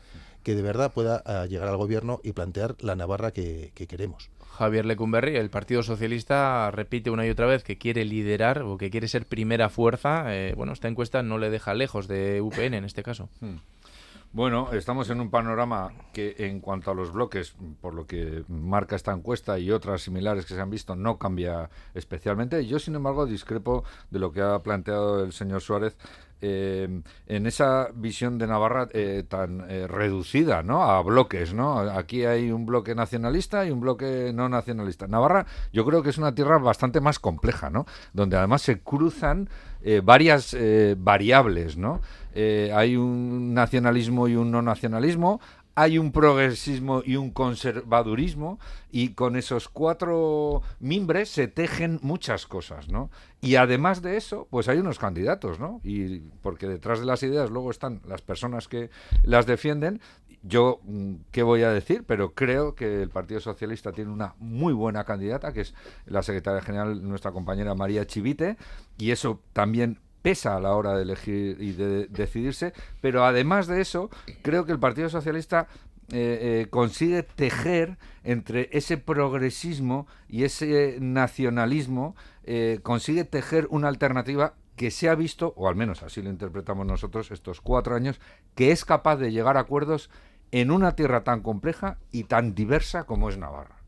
[0.43, 4.29] que de verdad pueda eh, llegar al gobierno y plantear la Navarra que, queremos.
[4.57, 8.89] Javier Lecumberri, el Partido Socialista repite una y otra vez que quiere liderar o que
[8.89, 10.25] quiere ser primera fuerza.
[10.55, 13.29] bueno, esta encuesta no le deja lejos de UPN en este caso.
[13.39, 13.57] Hmm.
[14.33, 18.95] Bueno, estamos en un panorama que en cuanto a los bloques, por lo que marca
[18.95, 22.65] esta encuesta y otras similares que se han visto, no cambia especialmente.
[22.65, 25.97] Yo, sin embargo, discrepo de lo que ha planteado el señor Suárez
[26.43, 26.87] eh,
[27.27, 30.81] en esa visión de Navarra eh, tan eh, reducida ¿no?
[30.83, 31.53] a bloques.
[31.53, 31.79] ¿no?
[31.79, 35.07] Aquí hay un bloque nacionalista y un bloque no nacionalista.
[35.07, 37.85] Navarra yo creo que es una tierra bastante más compleja, ¿no?
[38.13, 39.49] donde además se cruzan
[40.03, 40.55] varias
[40.97, 41.77] variables.
[41.77, 42.01] ¿no?
[42.35, 45.39] Hay un nacionalismo y un no nacionalismo,
[45.75, 48.59] hay un progresismo y un conservadurismo
[48.91, 53.09] y con esos cuatro mimbres se tejen muchas cosas, ¿no?
[53.39, 55.79] Y además de eso, pues hay unos candidatos, ¿no?
[55.83, 58.89] Y porque detrás de las ideas luego están las personas que
[59.23, 60.01] las defienden.
[60.43, 62.03] Yo, mm, ¿qué voy a decir?
[62.05, 65.73] Pero creo que el Partido Socialista tiene una muy buena candidata, que es
[66.05, 68.57] la secretaria general, nuestra compañera María Chivite,
[68.97, 73.81] y eso también pesa a la hora de elegir y de decidirse, pero además de
[73.81, 74.09] eso,
[74.41, 75.67] creo que el Partido Socialista
[76.13, 84.55] eh, eh, consigue tejer entre ese progresismo y ese nacionalismo, eh, consigue tejer una alternativa
[84.75, 88.19] que se ha visto, o al menos así lo interpretamos nosotros estos cuatro años,
[88.55, 90.09] que es capaz de llegar a acuerdos
[90.51, 93.80] en una tierra tan compleja y tan diversa como es Navarra.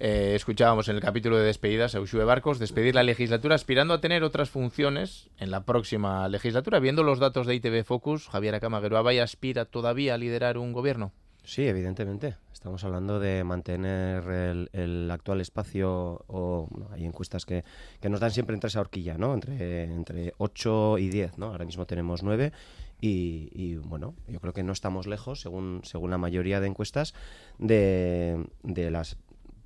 [0.00, 4.00] Eh, escuchábamos en el capítulo de despedidas a Ushue Barcos despedir la legislatura aspirando a
[4.00, 6.78] tener otras funciones en la próxima legislatura.
[6.80, 11.12] Viendo los datos de ITV Focus, Javier Acamagueroa y aspira todavía a liderar un gobierno.
[11.44, 12.36] Sí, evidentemente.
[12.52, 17.64] Estamos hablando de mantener el, actual espacio, o hay encuestas que,
[18.00, 19.32] que, nos dan siempre entre esa horquilla, ¿no?
[19.32, 21.46] Entre, entre 8 y 10, ¿no?
[21.46, 22.52] Ahora mismo tenemos 9
[23.00, 27.14] y, y, bueno, yo creo que no estamos lejos, según, según la mayoría de encuestas,
[27.58, 29.16] de, de las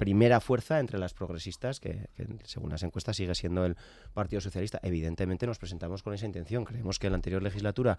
[0.03, 2.09] primera fuerza entre las progresistas, que,
[2.43, 3.77] según las encuestas sigue siendo el
[4.13, 4.81] Partido Socialista.
[4.83, 6.65] Evidentemente nos presentamos con esa intención.
[6.65, 7.99] Creemos que en la anterior legislatura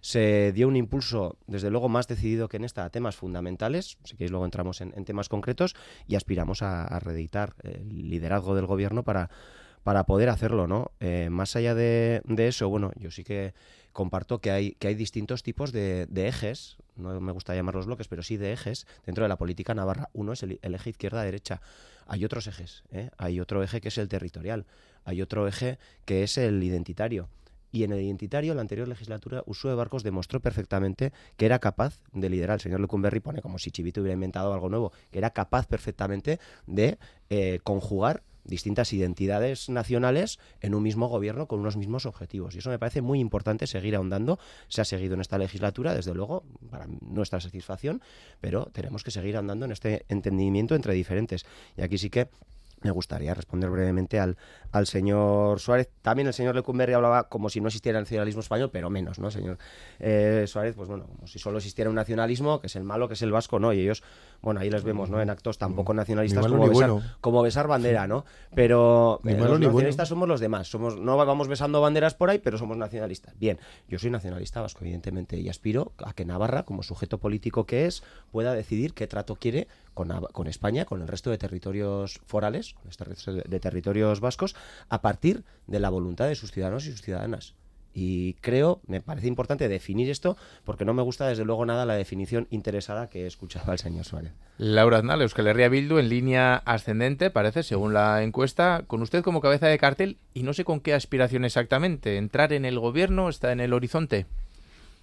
[0.00, 3.98] se dio un impulso, desde luego, más decidido que en esta, a temas fundamentales.
[4.02, 8.64] Si queréis, luego entramos en, temas concretos y aspiramos a, a reeditar el liderazgo del
[8.64, 9.28] gobierno para,
[9.82, 10.92] para poder hacerlo, ¿no?
[11.00, 13.52] Eh, más allá de, de eso, bueno, yo sí que
[13.92, 18.22] comparto que hay, que hay distintos tipos de, ejes, no me gusta llamarlos bloques, pero
[18.22, 20.10] sí de ejes dentro de la política navarra.
[20.12, 21.60] Uno es el, eje izquierda-derecha.
[22.06, 23.10] Hay otros ejes, ¿eh?
[23.16, 24.66] hay otro eje que es el territorial,
[25.04, 27.28] hay otro eje que es el identitario.
[27.74, 32.28] Y en el identitario, la anterior legislatura, Usue Barcos demostró perfectamente que era capaz de
[32.28, 32.56] liderar.
[32.56, 36.38] El señor Lecumberri pone como si Chivito hubiera inventado algo nuevo, que era capaz perfectamente
[36.66, 36.98] de
[37.30, 42.54] eh, conjugar distintas identidades nacionales en un mismo gobierno con unos mismos objetivos.
[42.54, 44.38] Y eso me parece muy importante seguir ahondando.
[44.68, 48.02] Se ha seguido en esta legislatura, desde luego, para nuestra satisfacción,
[48.40, 51.46] pero tenemos que seguir andando en este entendimiento entre diferentes.
[51.76, 52.28] Y aquí sí que
[52.82, 54.36] me gustaría responder brevemente al,
[54.70, 55.90] al señor Suárez.
[56.02, 59.30] También el señor Lecumberri hablaba como si no existiera el nacionalismo español, pero menos, ¿no,
[59.30, 59.58] señor
[60.00, 60.74] eh, Suárez?
[60.74, 63.32] Pues bueno, como si solo existiera un nacionalismo, que es el malo, que es el
[63.32, 63.72] vasco, ¿no?
[63.72, 64.02] Y ellos,
[64.40, 65.20] bueno, ahí les vemos, ¿no?
[65.20, 66.90] En actos tampoco nacionalistas como besar,
[67.20, 68.24] como besar, bandera, ¿no?
[68.54, 70.68] Pero eh, los nacionalistas somos los demás.
[70.68, 73.38] Somos, no vamos besando banderas por ahí, pero somos nacionalistas.
[73.38, 77.86] Bien, yo soy nacionalista vasco, evidentemente, y aspiro a que Navarra, como sujeto político que
[77.86, 82.74] es, pueda decidir qué trato quiere con, con España, con el resto de territorios forales,
[82.74, 84.54] con este resto de, territorios vascos,
[84.88, 87.54] a partir de la voluntad de sus ciudadanos y sus ciudadanas.
[87.94, 91.94] Y creo, me parece importante definir esto, porque no me gusta desde luego nada la
[91.94, 94.32] definición interesada que he escuchado al señor Suárez.
[94.56, 99.42] Laura Aznal, Euskal Herria Bildu en línea ascendente, parece, según la encuesta, con usted como
[99.42, 102.16] cabeza de cartel y no sé con qué aspiración exactamente.
[102.16, 104.26] ¿Entrar en el gobierno está en el horizonte?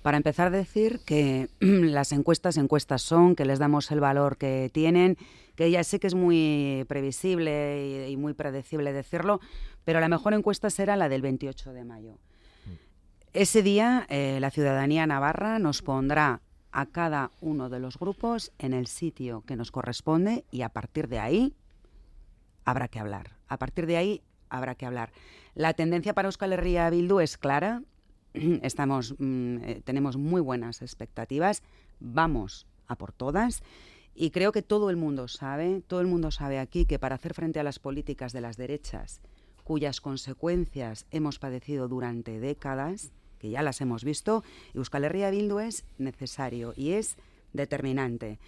[0.01, 5.17] Para empezar, decir que las encuestas encuestas son, que les damos el valor que tienen,
[5.55, 9.41] que ya sé que es muy previsible y, muy predecible decirlo,
[9.83, 12.17] pero la mejor encuesta será la del 28 de mayo.
[13.33, 18.73] Ese día eh, la ciudadanía navarra nos pondrá a cada uno de los grupos en
[18.73, 21.55] el sitio que nos corresponde y a partir de ahí
[22.63, 23.31] habrá que hablar.
[23.47, 25.11] A partir de ahí habrá que hablar.
[25.55, 27.81] La tendencia para Euskal Herria Bildu es clara.
[28.63, 31.63] Estamos, mm, eh, tenemos muy buenas expectativas.
[31.99, 33.63] Vamos a por todas.
[34.15, 37.33] Y creo que todo el mundo sabe, todo el mundo sabe aquí que para hacer
[37.33, 39.21] frente a las políticas de las derechas,
[39.63, 45.85] cuyas consecuencias hemos padecido durante décadas, que ya las hemos visto, Euskal Herria Bildu es
[45.97, 47.15] necesario y es
[47.53, 48.39] determinante.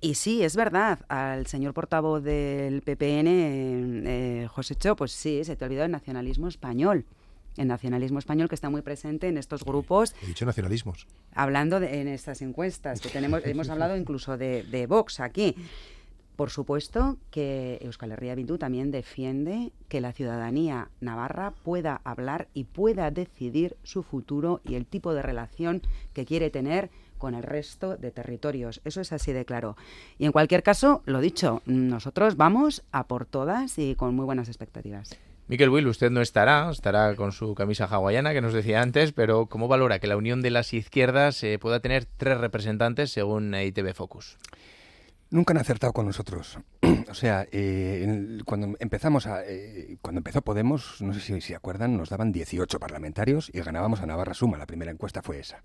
[0.00, 3.28] Y sí, es verdad, al señor portavoz del PPN,
[4.06, 7.06] eh, José Cho, pues sí, se te ha olvidado el nacionalismo español.
[7.56, 10.14] El nacionalismo español que está muy presente en estos grupos.
[10.22, 11.06] He dicho nacionalismos.
[11.34, 15.54] Hablando de, en estas encuestas, que tenemos, hemos hablado incluso de, de Vox aquí.
[16.36, 22.64] Por supuesto que Euskal Herria Bildu también defiende que la ciudadanía navarra pueda hablar y
[22.64, 25.80] pueda decidir su futuro y el tipo de relación
[26.12, 28.82] que quiere tener con el resto de territorios.
[28.84, 29.78] Eso es así de claro.
[30.18, 34.48] Y en cualquier caso, lo dicho, nosotros vamos a por todas y con muy buenas
[34.48, 35.16] expectativas.
[35.48, 39.46] Miquel Will, usted no estará, estará con su camisa hawaiana que nos decía antes, pero
[39.46, 43.94] ¿cómo valora que la unión de las izquierdas eh, pueda tener tres representantes según ITV
[43.94, 44.38] Focus?
[45.30, 46.58] Nunca han acertado con nosotros.
[47.10, 51.96] o sea, eh, cuando empezamos a, eh, cuando empezó Podemos, no sé si se acuerdan,
[51.96, 54.58] nos daban 18 parlamentarios y ganábamos a Navarra Suma.
[54.58, 55.62] La primera encuesta fue esa.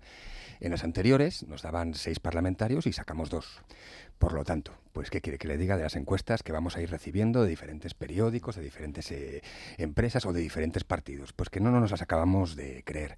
[0.62, 3.62] En las anteriores nos daban seis parlamentarios y sacamos dos.
[4.20, 6.80] Por lo tanto, pues qué quiere que le diga de las encuestas que vamos a
[6.80, 9.42] ir recibiendo de diferentes periódicos, de diferentes eh,
[9.76, 13.16] empresas o de diferentes partidos, pues que no, no nos las acabamos de creer.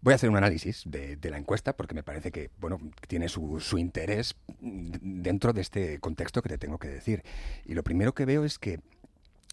[0.00, 3.60] Voy a hacer un análisis de, la encuesta porque me parece que bueno tiene su,
[3.60, 7.22] su, interés dentro de este contexto que te tengo que decir.
[7.66, 8.80] Y lo primero que veo es que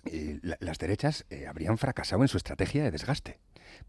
[0.05, 3.39] eh, las derechas eh, habrían fracasado en su estrategia de desgaste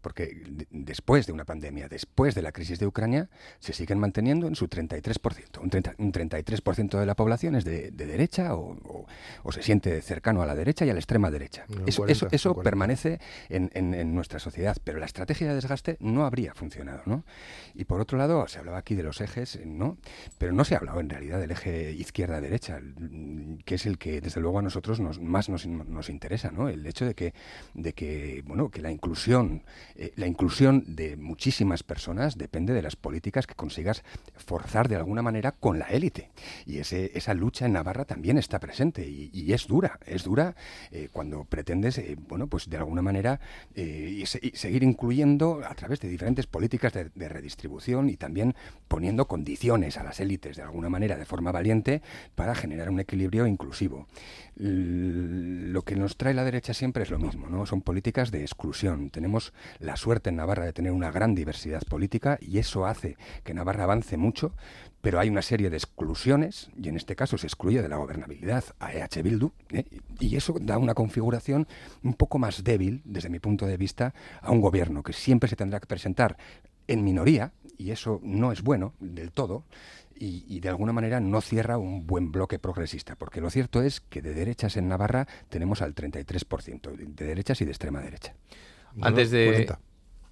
[0.01, 4.55] porque después de una pandemia, después de la crisis de Ucrania, se siguen manteniendo en
[4.55, 5.59] su 33%.
[5.61, 9.05] Un, 30, un 33% de la población es de, derecha o,
[9.51, 11.65] se siente cercano a la derecha y a la extrema derecha.
[11.85, 13.19] eso, eso, permanece
[13.49, 17.01] en, nuestra sociedad, pero la estrategia de desgaste no habría funcionado.
[17.05, 17.23] ¿no?
[17.73, 19.97] Y por otro lado, se hablaba aquí de los ejes, ¿no?
[20.37, 22.79] pero no se ha hablado en realidad del eje izquierda-derecha,
[23.65, 26.69] que es el que desde luego a nosotros nos, más nos, nos interesa, ¿no?
[26.69, 27.33] el hecho de que,
[27.73, 29.63] de que, bueno, que la inclusión
[29.95, 34.03] eh, la inclusión de muchísimas personas depende de las políticas que consigas
[34.35, 36.29] forzar de alguna manera con la élite.
[36.65, 40.55] Y ese, esa lucha en Navarra también está presente y, es dura, es dura
[40.91, 43.39] eh, cuando pretendes, eh, bueno, pues de alguna manera
[43.73, 48.55] seguir incluyendo a través de diferentes políticas de, de redistribución y también
[48.87, 52.01] poniendo condiciones a las élites de alguna manera de forma valiente
[52.35, 54.07] para generar un equilibrio inclusivo
[54.59, 57.65] lo que nos trae la derecha siempre es lo mismo, ¿no?
[57.65, 59.11] Son políticas de exclusión.
[59.11, 63.53] Tenemos la suerte en Navarra de tener una gran diversidad política y eso hace que
[63.53, 64.53] Navarra avance mucho,
[65.01, 68.63] pero hay una serie de exclusiones y en este caso se excluye de la gobernabilidad
[68.79, 69.51] a EH Bildu
[70.19, 71.67] y eso da una configuración
[72.03, 75.55] un poco más débil desde mi punto de vista a un gobierno que siempre se
[75.55, 76.37] tendrá que presentar
[76.87, 79.63] en minoría y eso no es bueno del todo
[80.19, 84.21] y, de alguna manera no cierra un buen bloque progresista, porque lo cierto es que
[84.21, 88.33] de derechas en Navarra tenemos al 33%, de derechas y de extrema derecha.
[89.01, 89.73] Antes de,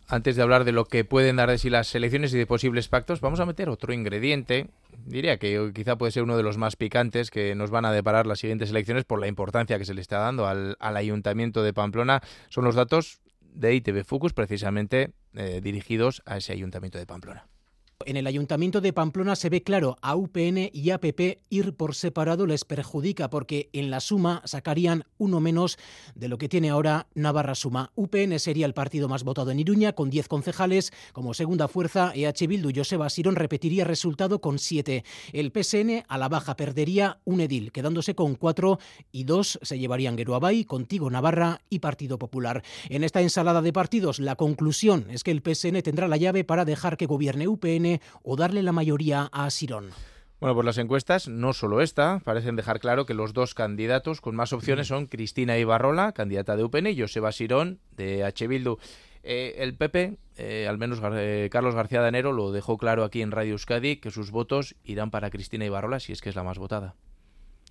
[0.08, 2.88] antes de hablar de lo que pueden dar de sí las elecciones y de posibles
[2.88, 4.68] pactos, vamos a meter otro ingrediente,
[5.06, 8.28] diría que quizá puede ser uno de los más picantes que nos van a deparar
[8.28, 12.22] las siguientes elecciones por la importancia que se le está dando al, Ayuntamiento de Pamplona,
[12.50, 13.22] son los datos
[13.54, 17.48] de ITV Focus, precisamente eh, dirigidos a ese Ayuntamiento de Pamplona.
[18.04, 22.46] En el Ayuntamiento de Pamplona se ve claro, a UPN y APP ir por separado
[22.46, 25.78] les perjudica porque en la suma sacarían uno menos
[26.14, 27.94] de lo que tiene ahora Navarra Suma.
[27.96, 30.92] UPN sería el partido más votado en Iruña con 10 concejales.
[31.14, 35.06] Como segunda fuerza, EH Bildu Joseba Sirón repetiría resultado con 7.
[35.32, 38.78] El PSN a la baja perdería un edil, quedándose con 4
[39.14, 42.62] y 2 se llevarían Geruabay, Contigo Navarra y Partido Popular.
[42.90, 46.66] En esta ensalada de partidos, la conclusión es que el PSN tendrá la llave para
[46.66, 47.85] dejar que gobierne UPN
[48.24, 49.92] o darle la mayoría a Sirón.
[50.40, 54.36] Bueno, pues las encuestas, no solo esta, parecen dejar claro que los dos candidatos con
[54.36, 58.48] más opciones son Cristina Ibarrola, candidata de UPN, y Joseba Sirón, de H.
[58.48, 58.78] Bildu.
[59.24, 63.32] Eh, el PP, eh, al menos eh, Carlos García Danero, lo dejó claro aquí en
[63.32, 66.60] Radio Euskadi, que sus votos irán para Cristina Ibarrola, si es que es la más
[66.60, 66.96] votada.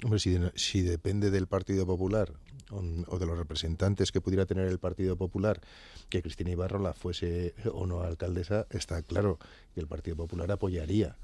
[0.03, 2.33] Hombre, si, si depende del Partido Popular
[2.75, 5.61] o, de los representantes que pudiera tener el Partido Popular
[6.09, 9.39] que Cristina Ibarrola fuese o no alcaldesa, está claro
[9.75, 11.17] que el Partido Popular apoyaría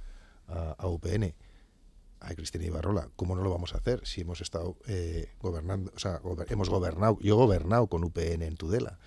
[0.49, 1.35] a, UPN
[2.21, 3.09] a Cristina Ibarrola.
[3.17, 7.19] ¿Cómo no lo vamos a hacer si hemos estado eh, gobernando, o sea, hemos gobernado,
[7.21, 8.99] yo he gobernado con UPN en Tudela.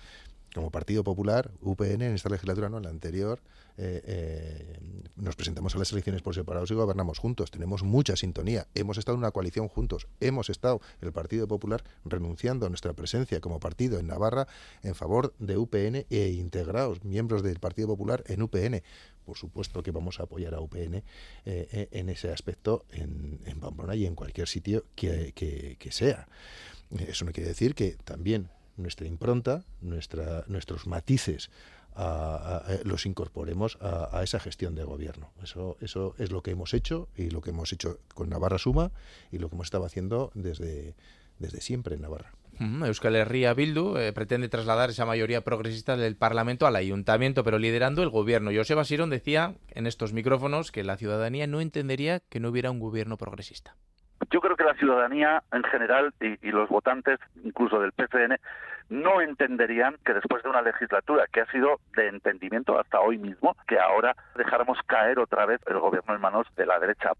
[0.54, 3.40] Como Partido Popular, UPN, en esta legislatura, no en la anterior,
[3.76, 4.78] eh, eh,
[5.16, 7.50] nos presentamos a las elecciones por separados y gobernamos juntos.
[7.50, 8.68] Tenemos mucha sintonía.
[8.74, 10.06] Hemos estado en una coalición juntos.
[10.20, 14.46] Hemos estado, el Partido Popular, renunciando a nuestra presencia como partido en Navarra
[14.82, 18.82] en favor de UPN e integrados miembros del Partido Popular en UPN.
[19.24, 21.02] Por supuesto que vamos a apoyar a UPN
[21.46, 26.28] eh, en ese aspecto en, Pamplona y en cualquier sitio que, que sea.
[26.98, 31.50] Eso no quiere decir que también nuestra impronta, nuestra, nuestros matices
[32.84, 35.30] los incorporemos a, esa gestión de gobierno.
[35.42, 38.90] Eso, eso es lo que hemos hecho y lo que hemos hecho con Navarra Suma
[39.30, 40.94] y lo que hemos estado haciendo desde,
[41.60, 42.32] siempre en Navarra.
[42.60, 48.02] Euskal Herria Bildu eh, pretende trasladar esa mayoría progresista del Parlamento al Ayuntamiento, pero liderando
[48.04, 48.52] el gobierno.
[48.54, 52.78] Joseba Sirón decía en estos micrófonos que la ciudadanía no entendería que no hubiera un
[52.78, 53.76] gobierno progresista.
[54.30, 58.38] Yo creo que la ciudadanía en general y, los votantes, incluso del PCN,
[58.88, 63.56] no entenderían que después de una legislatura que ha sido de entendimiento hasta hoy mismo,
[63.66, 67.12] que ahora dejáramos caer otra vez el gobierno en manos de la derecha.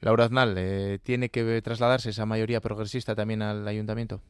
[0.00, 4.20] Laura Aznal, eh, ¿tiene que trasladarse esa mayoría progresista también al ayuntamiento?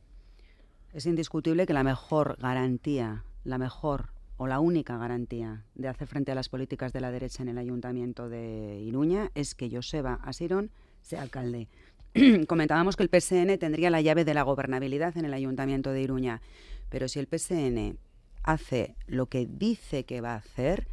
[0.93, 6.33] Es indiscutible que la mejor garantía, la mejor o la única garantía de hacer frente
[6.33, 10.71] a las políticas de la derecha en el ayuntamiento de Iruña es que Joseba Asirón
[11.01, 11.69] sea alcalde.
[12.47, 16.41] comentábamos que el PSN tendría la llave de la gobernabilidad en el Ayuntamiento de Iruña,
[16.89, 17.99] pero si el PSN
[18.43, 20.87] hace lo que dice que va a hacer,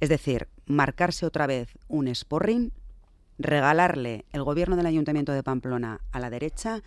[0.00, 2.70] es decir, marcarse otra vez un sporring,
[3.38, 6.82] regalarle el gobierno del Ayuntamiento de Pamplona a la derecha,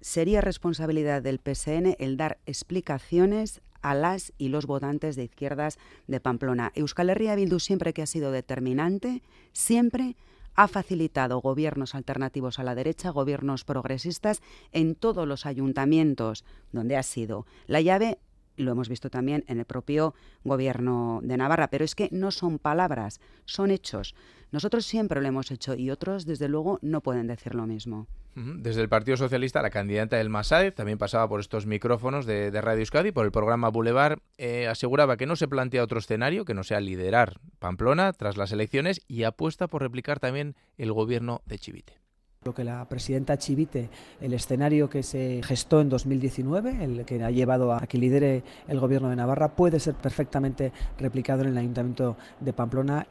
[0.00, 6.18] sería responsabilidad del PSN el dar explicaciones a las y los votantes de izquierdas de
[6.18, 6.72] Pamplona.
[6.74, 9.22] Euskal Herria Bildu siempre que ha sido determinante,
[9.52, 10.16] siempre
[10.54, 14.42] ha facilitado gobiernos alternativos a la derecha, gobiernos progresistas
[14.72, 18.18] en todos los ayuntamientos donde ha sido la llave
[18.56, 22.58] lo hemos visto también en el propio gobierno de Navarra, pero es que no son
[22.58, 24.14] palabras, son hechos.
[24.52, 28.06] Nosotros siempre lo hemos hecho y otros, desde luego, no pueden decir lo mismo.
[28.36, 32.80] Desde el Partido Socialista, la candidata del Masáez también pasaba por estos micrófonos de, Radio
[32.80, 36.64] Euskadi, por el programa Boulevard, eh, aseguraba que no se plantea otro escenario que no
[36.64, 42.03] sea liderar Pamplona tras las elecciones y apuesta por replicar también el gobierno de Chivite.
[42.44, 43.88] Creo que la presidenta Chivite,
[44.20, 48.80] el escenario que se gestó en 2019, el que ha llevado a que lidere el
[48.80, 53.06] gobierno de Navarra, puede ser perfectamente replicado en el Ayuntamiento de Pamplona.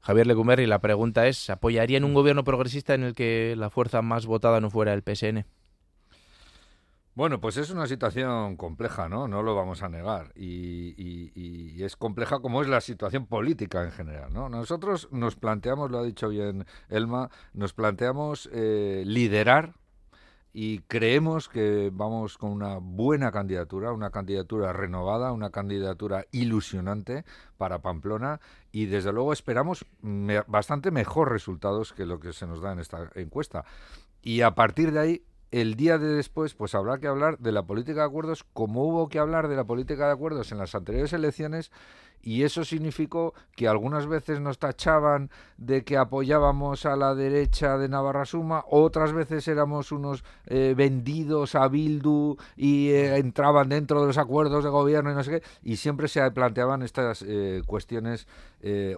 [0.00, 4.24] Javier Legumberri, la pregunta es, ¿apoyarían un gobierno progresista en el que la fuerza más
[4.24, 5.44] votada no fuera el PSN?
[7.18, 9.26] Bueno, pues es una situación compleja, ¿no?
[9.26, 10.30] No lo vamos a negar.
[10.36, 14.48] Y, es compleja como es la situación política en general, ¿no?
[14.48, 19.74] Nosotros nos planteamos, lo ha dicho bien Elma, nos planteamos eh, liderar
[20.52, 27.24] y creemos que vamos con una buena candidatura, una candidatura renovada, una candidatura ilusionante
[27.56, 28.38] para Pamplona
[28.70, 29.84] y desde luego esperamos
[30.46, 33.64] bastante mejor resultados que lo que se nos da en esta encuesta.
[34.22, 37.62] Y a partir de ahí el día de después, pues habrá que hablar de la
[37.62, 41.12] política de acuerdos como hubo que hablar de la política de acuerdos en las anteriores
[41.12, 41.70] elecciones
[42.22, 47.88] y eso significó que algunas veces nos tachaban de que apoyábamos a la derecha de
[47.88, 54.08] Navarra Suma, otras veces éramos unos eh, vendidos a Bildu y eh, entraban dentro de
[54.08, 58.26] los acuerdos de gobierno y no sé qué, y siempre se planteaban estas eh, cuestiones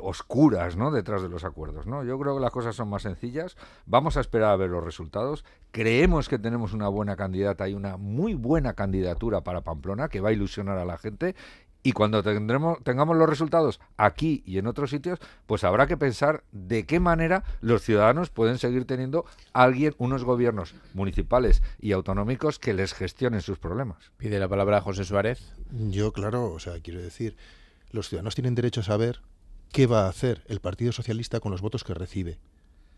[0.01, 0.91] oscuras ¿no?
[0.91, 1.87] detrás de los acuerdos.
[1.87, 2.03] ¿no?
[2.03, 5.45] Yo creo que las cosas son más sencillas, vamos a esperar a ver los resultados,
[5.71, 10.31] creemos que tenemos una buena candidata y una muy buena candidatura para Pamplona que va
[10.31, 11.35] a ilusionar a la gente
[11.83, 16.45] y cuando tendremos, tengamos los resultados aquí y en otros sitios, pues habrá que pensar
[16.53, 22.75] de qué manera los ciudadanos pueden seguir teniendo alguien, unos gobiernos municipales y autonómicos que
[22.75, 24.11] les gestionen sus problemas.
[24.19, 25.55] Pide la palabra José Suárez.
[25.71, 27.37] Yo, claro, o sea, quiero decir,
[27.91, 29.23] los ciudadanos tienen derecho a saber
[29.73, 32.39] qué va a hacer el Partido Socialista con los votos que recibe.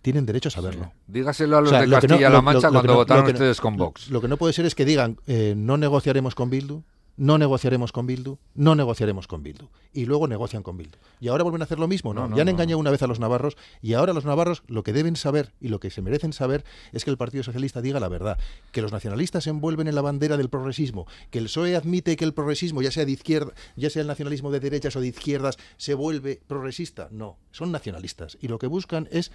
[0.01, 0.93] Tienen derecho a saberlo.
[1.07, 4.11] Dígaselo a los de Castilla-La Mancha cuando votaron ustedes con Vox.
[4.11, 6.83] Lo que no puede ser es que digan, eh, no negociaremos con Bildu,
[7.17, 9.69] no negociaremos con Bildu, no negociaremos con Bildu.
[9.93, 10.97] Y luego negocian con Bildu.
[11.21, 12.35] Y ahora vuelven a hacer lo mismo, ¿no?
[12.35, 15.17] ya han engañado una vez a los navarros y ahora los navarros lo que deben
[15.17, 18.39] saber y lo que se merecen saber es que el Partido Socialista diga la verdad,
[18.73, 22.25] que los nacionalistas se envuelven en la bandera del progresismo, que el PSOE admite que
[22.25, 25.59] el progresismo, ya sea de izquierda, ya sea el nacionalismo de derechas o de izquierdas,
[25.77, 27.09] se vuelve progresista.
[27.11, 29.33] No, son nacionalistas y lo que buscan es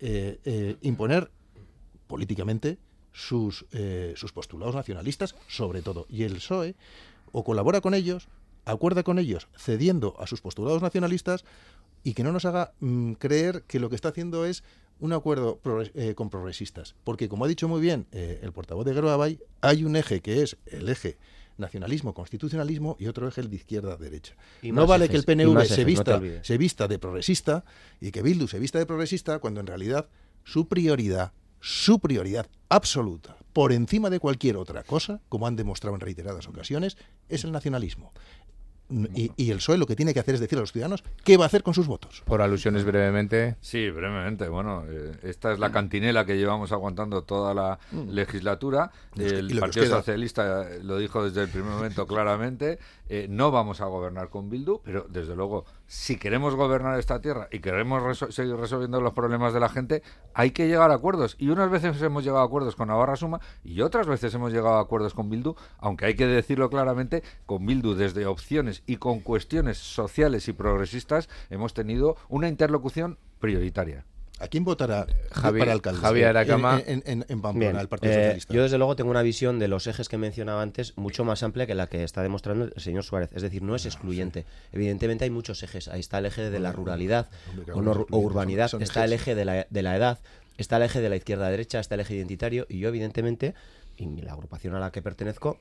[0.00, 1.30] eh, eh, imponer
[2.06, 2.78] políticamente
[3.12, 6.06] sus, eh, sus postulados nacionalistas, sobre todo.
[6.08, 6.76] Y el PSOE
[7.36, 8.28] o colabora con ellos,
[8.64, 11.44] acuerda con ellos, cediendo a sus postulados nacionalistas
[12.02, 14.64] y que no nos haga mm, creer que lo que está haciendo es
[15.00, 15.60] un acuerdo
[15.92, 16.94] eh, con progresistas.
[17.04, 19.22] Porque, como ha dicho muy bien eh, el portavoz de Guerrero
[19.60, 21.18] hay un eje que es el eje
[21.58, 24.34] nacionalismo, constitucionalismo y otro eje el de izquierda derecha.
[24.62, 27.66] Y no vale ejes, que el PNV se, no vista, se vista de progresista
[28.00, 30.08] y que Bildu se vista de progresista cuando en realidad
[30.42, 31.32] su prioridad,
[31.66, 36.96] su prioridad absoluta, por encima de cualquier otra cosa, como han demostrado en reiteradas ocasiones,
[37.28, 38.12] es el nacionalismo.
[38.88, 41.36] Y, y el PSOE lo que tiene que hacer es decir a los ciudadanos qué
[41.36, 42.22] va a hacer con sus votos.
[42.24, 43.56] Por alusiones brevemente.
[43.60, 44.48] Sí, brevemente.
[44.48, 48.10] Bueno, eh, esta es la cantinela que llevamos aguantando toda la Mm.
[48.10, 48.90] legislatura.
[49.16, 49.86] El que Partido.
[49.96, 52.78] Socialista eh, lo dijo desde el primer momento claramente.
[53.08, 57.46] eh, no vamos a gobernar con Bildu, pero desde luego, si queremos gobernar esta tierra
[57.52, 60.02] y queremos reso- seguir resolviendo los problemas de la gente,
[60.34, 61.36] hay que llegar a acuerdos.
[61.38, 64.74] Y unas veces hemos llegado a acuerdos con Navarra Suma y otras veces hemos llegado
[64.78, 69.20] a acuerdos con Bildu, aunque hay que decirlo claramente, con Bildu desde opciones y con
[69.20, 74.04] cuestiones sociales y progresistas hemos tenido una interlocución prioritaria.
[74.38, 76.00] ¿A quién votará Javi- para alcalde?
[76.02, 76.82] Javi En- Aracama.
[76.86, 78.52] En, en- en Pamplona, Bien, el Partido eh, Socialista.
[78.54, 81.66] yo desde luego tengo una visión de los ejes que mencionaba antes mucho más amplia
[81.66, 83.30] que la que está demostrando el señor Suárez.
[83.32, 84.44] Es decir, no es excluyente.
[84.72, 85.88] Evidentemente hay muchos ejes.
[85.88, 87.30] Ahí está el eje de la ruralidad
[87.72, 90.18] o, no- urbanidad, son- son está el eje de la, de la edad,
[90.58, 93.54] está el eje de la izquierda-derecha, está el eje identitario y yo evidentemente,
[93.96, 95.58] y la agrupación a la que pertenezco,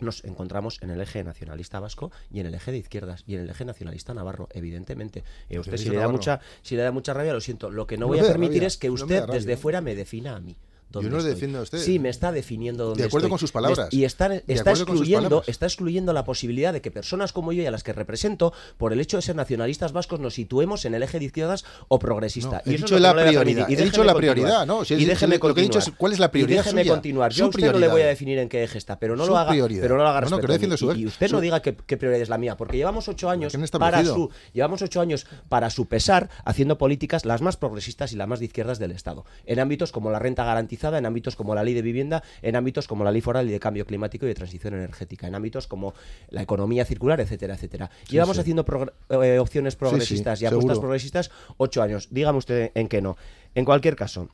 [0.00, 3.42] nos encontramos en el eje nacionalista vasco y en el eje de izquierdas y en
[3.42, 5.24] el eje nacionalista navarro, evidentemente.
[5.48, 6.18] Y a usted si le da navarro.
[6.18, 7.70] mucha si le da mucha rabia, lo siento.
[7.70, 10.36] Lo que no, No voy a permitir rabia, es que usted desde fuera me defina
[10.36, 10.56] a mí.
[10.90, 11.32] Dónde no estoy.
[11.34, 11.78] defiendo a usted.
[11.78, 13.30] Sí, me está definiendo dónde De acuerdo estoy.
[13.30, 13.88] con sus palabras.
[13.90, 17.70] Y está, está excluyendo, está excluyendo la posibilidad de que personas como yo y a
[17.70, 21.18] las que represento, por el hecho de ser nacionalistas vascos, nos situemos en el eje
[21.18, 22.62] de izquierdas o progresista.
[22.64, 23.68] No, y he eso dicho lo la no prioridad.
[23.68, 24.16] Y he dicho la continuar.
[24.16, 24.84] prioridad, ¿no?
[24.84, 25.98] Si y déjeme lo que he dicho es continuar.
[25.98, 27.32] cuál es la prioridad Y déjeme suya, continuar.
[27.32, 29.30] Yo a usted no le voy a definir en qué eje está, pero no Su
[29.30, 29.82] lo haga, prioridad.
[29.82, 31.96] pero no lo haga No, respeto lo su- Y, y usted no diga qué, qué
[31.96, 35.86] prioridad es la mía, porque llevamos ocho años para su llevamos ocho años para su
[35.86, 39.92] pesar haciendo políticas las más progresistas y las más de izquierdas del Estado, en ámbitos
[39.92, 43.10] como la renta garantizada, en ámbitos como la ley de vivienda, en ámbitos como la
[43.10, 45.94] ley foral y de cambio climático y de transición energética, en ámbitos como
[46.30, 47.90] la economía circular, etcétera, etcétera.
[48.04, 48.40] Sí, Llevamos sí.
[48.42, 50.80] haciendo progr- eh, opciones progresistas y apuestas seguro.
[50.80, 52.08] progresistas ocho años.
[52.10, 53.16] Dígame usted en qué no.
[53.54, 54.28] En cualquier caso.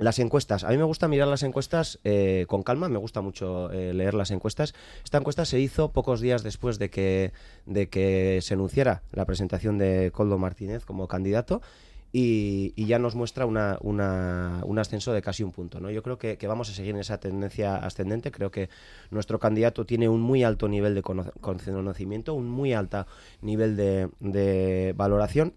[0.00, 0.62] Las encuestas.
[0.62, 4.14] A mí me gusta mirar las encuestas eh, con calma, me gusta mucho eh, leer
[4.14, 4.72] las encuestas.
[5.02, 7.32] Esta encuesta se hizo pocos días después de que,
[7.66, 11.62] de que se anunciara la presentación de Coldo Martínez como candidato
[12.12, 15.80] y, y ya nos muestra una, una- un ascenso de casi un punto.
[15.80, 15.90] ¿no?
[15.90, 18.30] Yo creo que, vamos a seguir en esa tendencia ascendente.
[18.30, 18.70] Creo que
[19.10, 23.06] nuestro candidato tiene un muy alto nivel de cono- conocimiento, un muy alto
[23.42, 25.54] nivel de valoración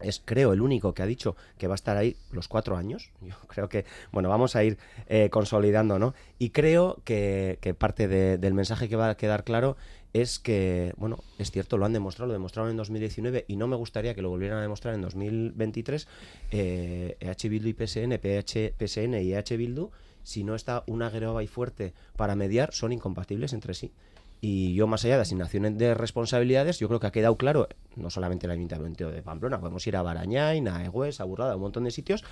[0.00, 3.10] es creo el único que ha dicho que va a estar ahí los cuatro años.
[3.20, 4.78] Yo creo que, bueno, vamos a ir
[5.08, 6.14] eh, consolidando, ¿no?
[6.38, 9.76] Y creo que, que parte de- del mensaje que va a quedar claro
[10.12, 13.76] es que, bueno, es cierto, lo han demostrado, lo demostraron en 2019 y no me
[13.76, 16.08] gustaría que lo volvieran a demostrar en 2023.
[16.52, 19.90] Eh, EH Bildu y PSN, PH, PSN y EH Bildu,
[20.22, 23.92] si no está una ahí fuerte para mediar, son incompatibles entre sí.
[24.40, 28.10] Y yo, más allá de asignaciones de responsabilidades, yo creo que ha quedado claro, no
[28.10, 31.84] solamente el Ayuntamiento de Pamplona, podemos ir a Barañain, a a Burrada, a un montón
[31.84, 32.22] de sitios,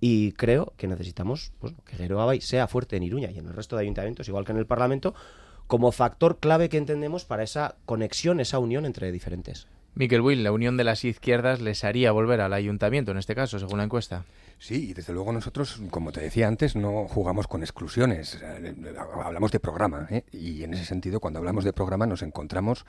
[0.00, 3.76] y creo que necesitamos pues, que Geroabay sea fuerte en Iruña y en el resto
[3.76, 5.14] de ayuntamientos, igual que en el Parlamento,
[5.66, 9.66] como factor clave que entendemos para esa conexión, esa unión entre diferentes.
[9.94, 13.58] Miquel Will, la unión de las izquierdas les haría volver al ayuntamiento, en este caso,
[13.58, 14.24] según la encuesta.
[14.60, 18.38] Sí, y desde luego nosotros, como te decía antes, no jugamos con exclusiones.
[18.42, 18.74] Eh,
[19.24, 20.24] Hablamos de programa, ¿eh?
[20.32, 22.84] y en ese sentido, cuando hablamos de programa, nos encontramos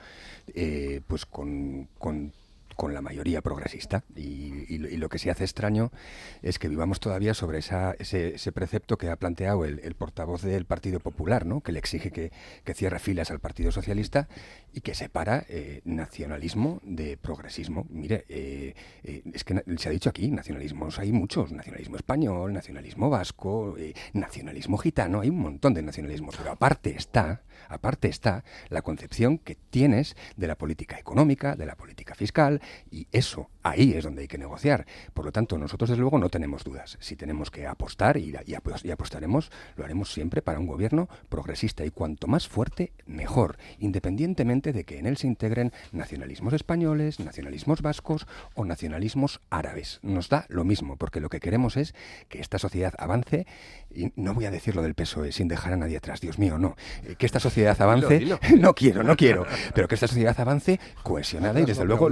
[0.54, 2.32] eh, pues con, con
[2.80, 5.92] con la mayoría progresista y, lo que se hace extraño
[6.40, 10.64] es que vivamos todavía sobre esa, ese, ese, precepto que ha planteado el, portavoz del
[10.64, 11.60] Partido Popular, ¿no?
[11.60, 12.30] que le exige que,
[12.72, 14.28] cierre filas al Partido Socialista
[14.72, 17.86] y que separa eh, nacionalismo de progresismo.
[17.90, 23.10] Mire, eh, eh, es que se ha dicho aquí, nacionalismos hay muchos, nacionalismo español, nacionalismo
[23.10, 23.76] vasco,
[24.14, 29.56] nacionalismo gitano, hay un montón de nacionalismos, pero aparte está, aparte está la concepción que
[29.56, 34.28] tienes de la política económica, de la política fiscal, y eso, ahí es donde hay
[34.28, 34.86] que negociar.
[35.14, 36.96] Por lo tanto, nosotros desde luego no tenemos dudas.
[37.00, 38.52] Si tenemos que apostar, y, y,
[38.82, 44.72] y, apostaremos, lo haremos siempre para un gobierno progresista y cuanto más fuerte, mejor, independientemente
[44.72, 50.00] de que en él se integren nacionalismos españoles, nacionalismos vascos o nacionalismos árabes.
[50.02, 51.94] Nos da lo mismo, porque lo que queremos es
[52.28, 53.46] que esta sociedad avance,
[53.94, 56.58] y no voy a decir lo del PSOE sin dejar a nadie atrás, Dios mío,
[56.58, 58.26] no, eh, que esta sociedad avance,
[58.58, 62.08] no quiero, no quiero, pero que esta sociedad avance cohesionada y desde luego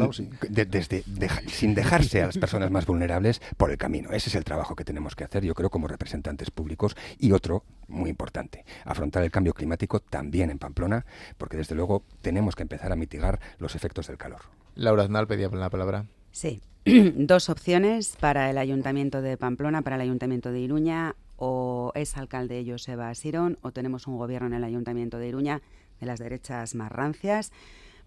[0.49, 4.11] de, desde, de, sin dejarse a las personas más vulnerables por el camino.
[4.11, 6.97] Ese es el trabajo que tenemos que hacer, yo creo, como representantes públicos.
[7.19, 12.57] Y otro, muy importante, afrontar el cambio climático también en Pamplona, porque desde luego tenemos
[12.57, 14.43] que empezar a mitigar los efectos del calor.
[14.75, 16.07] Laura Aznal pedía la palabra.
[16.31, 22.17] Sí, dos opciones para el Ayuntamiento de Pamplona, para el Ayuntamiento de Iruña, o es
[22.17, 25.63] alcalde Joseba Sirón, o tenemos un gobierno en el Ayuntamiento de Iruña
[26.01, 27.53] de las derechas más rancias.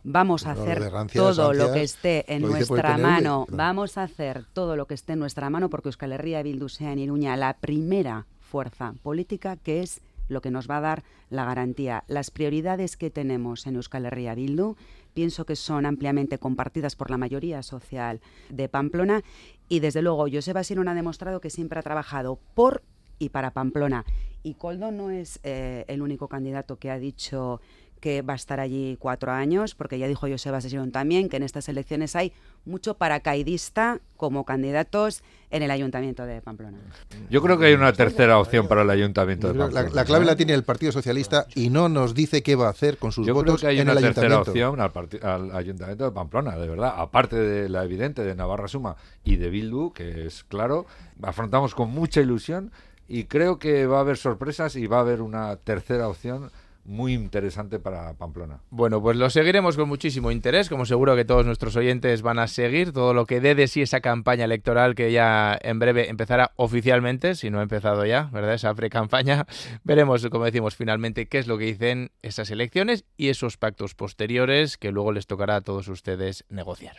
[0.03, 3.45] Vamos a hacer todo lo que esté en nuestra mano.
[3.47, 3.57] claro.
[3.57, 6.91] Vamos a hacer todo lo que esté en nuestra mano porque Euskal Herria Bildu sea
[6.91, 11.45] en Iruña la primera fuerza política que es lo que nos va a dar la
[11.45, 12.03] garantía.
[12.07, 14.75] Las prioridades que tenemos en Euskal Herria Bildu
[15.13, 19.23] pienso que son ampliamente compartidas por la mayoría social de Pamplona
[19.69, 22.81] y desde luego Joseba Sirón ha demostrado que siempre ha trabajado por
[23.19, 24.05] y para Pamplona.
[24.41, 27.61] Y Coldo no es eh, el único candidato que ha dicho
[28.01, 31.43] que va a estar allí cuatro años, porque ya dijo Joseba Sirón también que en
[31.43, 32.33] estas elecciones hay
[32.65, 36.79] mucho paracaidista como candidatos en el Ayuntamiento de Pamplona.
[37.29, 40.01] Yo creo que hay una tercera opción para el Ayuntamiento de creo que la, Pamplona.
[40.01, 40.27] la clave ¿eh?
[40.27, 43.25] la tiene el Partido Socialista y no nos dice qué va a hacer con sus
[43.25, 44.51] Yo creo votos que hay en una el tercera ayuntamiento.
[44.51, 46.93] opción al, parti- al Ayuntamiento de Pamplona, de verdad.
[46.97, 50.87] Aparte de la evidente de Navarra Suma y de Bildu, que es claro,
[51.21, 52.71] afrontamos con mucha ilusión
[53.07, 56.49] y creo que va a haber sorpresas y va a haber una tercera opción
[56.83, 58.61] muy interesante para Pamplona.
[58.69, 62.47] Bueno, pues lo seguiremos con muchísimo interés, como seguro que todos nuestros oyentes van a
[62.47, 66.51] seguir todo lo que dé de sí esa campaña electoral que ya en breve empezará
[66.55, 68.53] oficialmente, si no ha empezado ya, ¿verdad?
[68.53, 69.45] Esa pre-campaña.
[69.83, 74.77] Veremos, como decimos, finalmente qué es lo que dicen esas elecciones y esos pactos posteriores
[74.77, 76.97] que luego les tocará a todos ustedes negociar.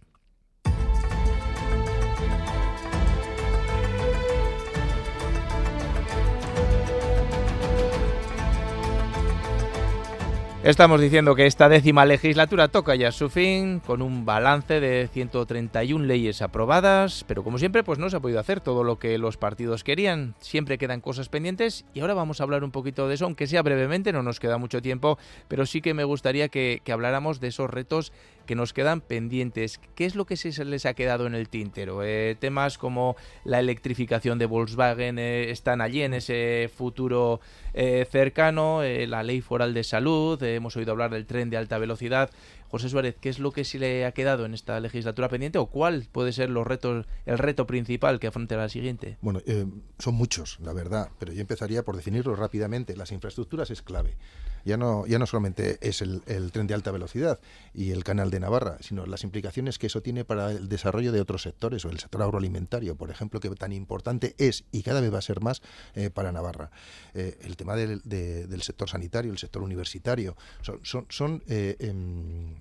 [10.64, 16.04] Estamos diciendo que esta décima legislatura toca ya su fin con un balance de 131
[16.04, 19.36] leyes aprobadas, pero como siempre pues no se ha podido hacer todo lo que los
[19.36, 23.24] partidos querían, siempre quedan cosas pendientes y ahora vamos a hablar un poquito de eso,
[23.24, 26.92] aunque sea brevemente, no nos queda mucho tiempo, pero sí que me gustaría que, que
[26.92, 28.12] habláramos de esos retos
[28.52, 29.80] que nos quedan pendientes.
[29.94, 32.02] ¿Qué es lo que se les ha quedado en el tintero?
[32.02, 37.40] Eh, temas como la electrificación de Volkswagen eh, están allí en ese futuro
[37.72, 42.28] eh, cercano, la ley foral de salud, hemos oído hablar del tren de alta velocidad.
[42.72, 45.66] José Suárez, ¿qué es lo que se le ha quedado en esta legislatura pendiente o
[45.66, 49.18] cuál puede ser los retos, el reto principal que afronte la siguiente?
[49.20, 49.66] Bueno, eh,
[49.98, 52.96] son muchos, la verdad, pero yo empezaría por definirlo rápidamente.
[52.96, 54.16] Las infraestructuras es clave.
[54.64, 57.40] Ya no, ya no solamente es el, tren de alta velocidad
[57.74, 61.20] y el canal de Navarra, sino las implicaciones que eso tiene para el desarrollo de
[61.20, 65.12] otros sectores, o el sector agroalimentario, por ejemplo, que tan importante es y cada vez
[65.12, 65.62] va a ser más
[65.94, 66.70] eh, para Navarra.
[67.12, 71.76] Eh, el tema del, de- del sector sanitario, el sector universitario, son, son, son eh,
[71.80, 72.54] em,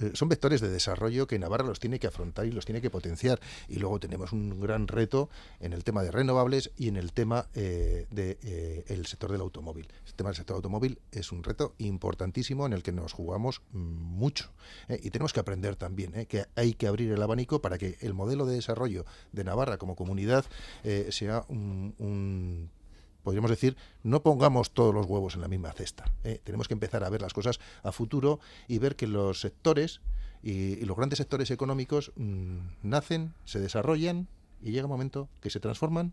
[0.00, 2.90] eh, son vectores de desarrollo que Navarra los tiene que afrontar y los tiene que
[2.90, 3.40] potenciar.
[3.68, 5.28] Y luego tenemos un gran reto
[5.60, 9.88] en el tema de renovables y en el tema eh, del sector del automóvil.
[10.06, 13.78] El tema del sector automóvil es un reto importantísimo en el que nos jugamos mm,
[13.78, 14.50] mucho.
[14.88, 15.00] ¿eh?
[15.02, 16.26] Y tenemos que aprender también ¿eh?
[16.26, 19.96] que hay que abrir el abanico para que el modelo de desarrollo de Navarra como
[19.96, 20.44] comunidad
[20.84, 22.70] eh, sea un
[23.22, 26.04] podríamos decir, no pongamos todos los huevos en la misma cesta.
[26.24, 26.40] ¿eh?
[26.44, 30.00] Tenemos que empezar a ver las cosas a futuro y ver que los sectores
[30.42, 34.28] y, los grandes sectores económicos mm, nacen, se desarrollan
[34.62, 36.12] y llega un momento que se transforman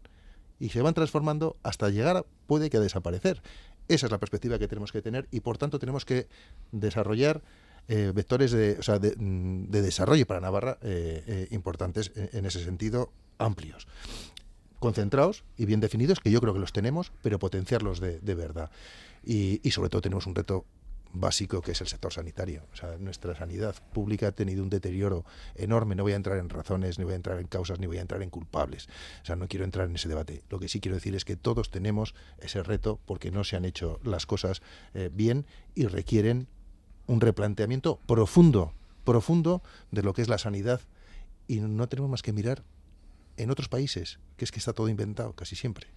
[0.60, 3.42] y se van transformando hasta llegar, puede que a desaparecer.
[3.88, 6.28] Esa es la perspectiva que tenemos que tener y por tanto tenemos que
[6.72, 7.42] desarrollar
[7.88, 12.64] eh, vectores de, o sea, de, mm, de desarrollo para Navarra eh, importantes en ese
[12.64, 13.88] sentido amplios
[14.80, 18.72] concentrados y bien definidos, que yo creo que los tenemos, pero potenciarlos de, de verdad.
[19.24, 20.66] Y, y sobre todo tenemos un reto
[21.14, 22.64] básico que es el sector sanitario.
[22.74, 25.26] O sea, nuestra sanidad pública ha tenido un deterioro
[25.56, 25.96] enorme.
[25.96, 28.02] No voy a entrar en razones, ni voy a entrar en causas, ni voy a
[28.02, 28.88] entrar en culpables.
[29.22, 30.44] O sea, no quiero entrar en ese debate.
[30.50, 33.66] Lo que sí quiero decir es que todos tenemos ese reto porque no se han
[33.66, 34.62] hecho las cosas
[34.94, 36.48] eh, bien y requieren
[37.08, 38.74] un replanteamiento profundo,
[39.04, 39.62] profundo
[39.92, 40.82] de lo que es la sanidad.
[41.48, 42.64] Y no tenemos más que mirar
[43.38, 45.88] en otros países, que es que está todo inventado casi siempre.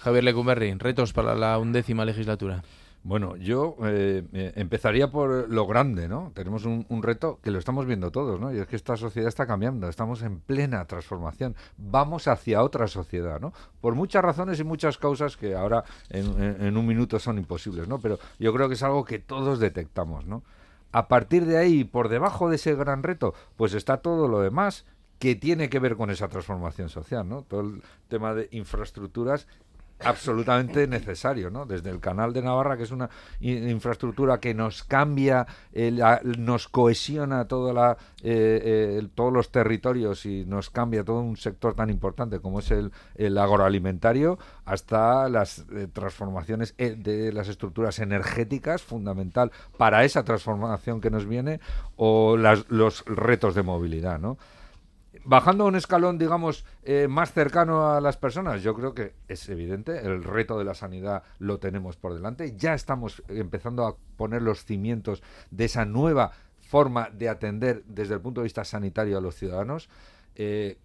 [0.00, 2.62] Javier Lecumberri, retos para la undécima legislatura.
[3.04, 6.32] Bueno, yo eh, eh, empezaría por lo grande, ¿no?
[6.34, 8.52] Tenemos un, un reto que lo estamos viendo todos, ¿no?
[8.52, 13.40] Y es que esta sociedad está cambiando, estamos en plena transformación, vamos hacia otra sociedad,
[13.40, 13.52] ¿no?
[13.80, 17.86] Por muchas razones y muchas causas que ahora en, en- en un minuto son imposibles,
[17.86, 17.98] ¿no?
[18.00, 20.42] Pero yo creo que es algo que todos detectamos, ¿no?
[20.90, 24.84] A partir de ahí, por debajo de ese gran reto, pues está todo lo demás
[25.18, 27.42] que tiene que ver con esa transformación social, ¿no?
[27.42, 29.46] Todo el tema de infraestructuras
[30.00, 31.66] absolutamente necesario, ¿no?
[31.66, 33.10] Desde el canal de Navarra, que es una
[33.40, 40.24] infraestructura que nos cambia, eh, la- nos cohesiona toda la, eh, eh, todos los territorios
[40.24, 45.64] y nos cambia todo un sector tan importante como es el, el agroalimentario, hasta las
[45.72, 51.58] eh, transformaciones eh, de las estructuras energéticas, fundamental para esa transformación que nos viene,
[51.96, 54.38] o las- los retos de movilidad, ¿no?
[55.24, 59.98] Bajando un escalón, digamos, eh, más cercano a las personas, yo creo que es evidente,
[59.98, 62.54] el reto de la sanidad lo tenemos por delante.
[62.56, 68.20] Ya estamos empezando a poner los cimientos de esa nueva forma de atender desde el
[68.20, 69.88] punto de vista sanitario a los ciudadanos.
[70.34, 70.78] Eh,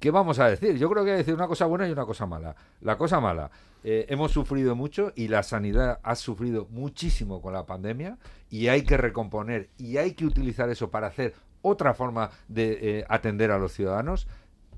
[0.00, 0.76] ¿Qué vamos a decir?
[0.78, 2.56] Yo creo que hay que decir una cosa buena y una cosa mala.
[2.80, 3.50] La cosa mala,
[3.84, 8.18] eh, hemos sufrido mucho y la sanidad ha sufrido muchísimo con la pandemia
[8.50, 11.34] y hay que recomponer y hay que utilizar eso para hacer
[11.66, 14.26] otra forma de eh, atender a los ciudadanos.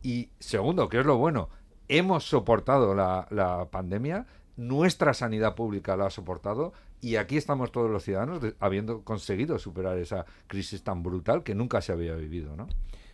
[0.03, 1.49] Y segundo, que es lo bueno,
[1.89, 4.27] hemos soportado la, pandemia,
[4.57, 9.99] nuestra sanidad pública la ha soportado y aquí estamos todos los ciudadanos habiendo conseguido superar
[9.99, 12.69] esa crisis tan brutal que nunca se había vivido, ¿no?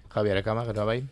[0.08, 1.08] Javier Cama, ahí.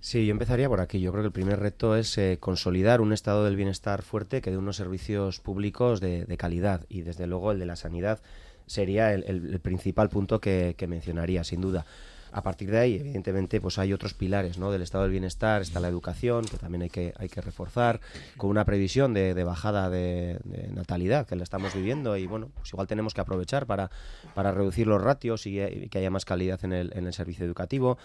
[0.00, 1.00] Sí, yo empezaría por aquí.
[1.00, 4.50] Yo creo que el primer reto es eh, consolidar un estado del bienestar fuerte que
[4.50, 8.20] dé unos servicios públicos de, calidad y desde luego el de la sanidad
[8.66, 11.86] sería el, principal punto que, mencionaría, sin duda.
[12.32, 14.70] A partir de ahí, evidentemente, pues hay otros pilares ¿no?
[14.70, 18.00] del estado del bienestar, está la educación, que también hay que, hay que reforzar,
[18.36, 20.38] con una previsión de, bajada de,
[20.74, 23.90] natalidad que la estamos viviendo y bueno, pues igual tenemos que aprovechar para,
[24.34, 27.96] para reducir los ratios y, que haya más calidad en el, en el servicio educativo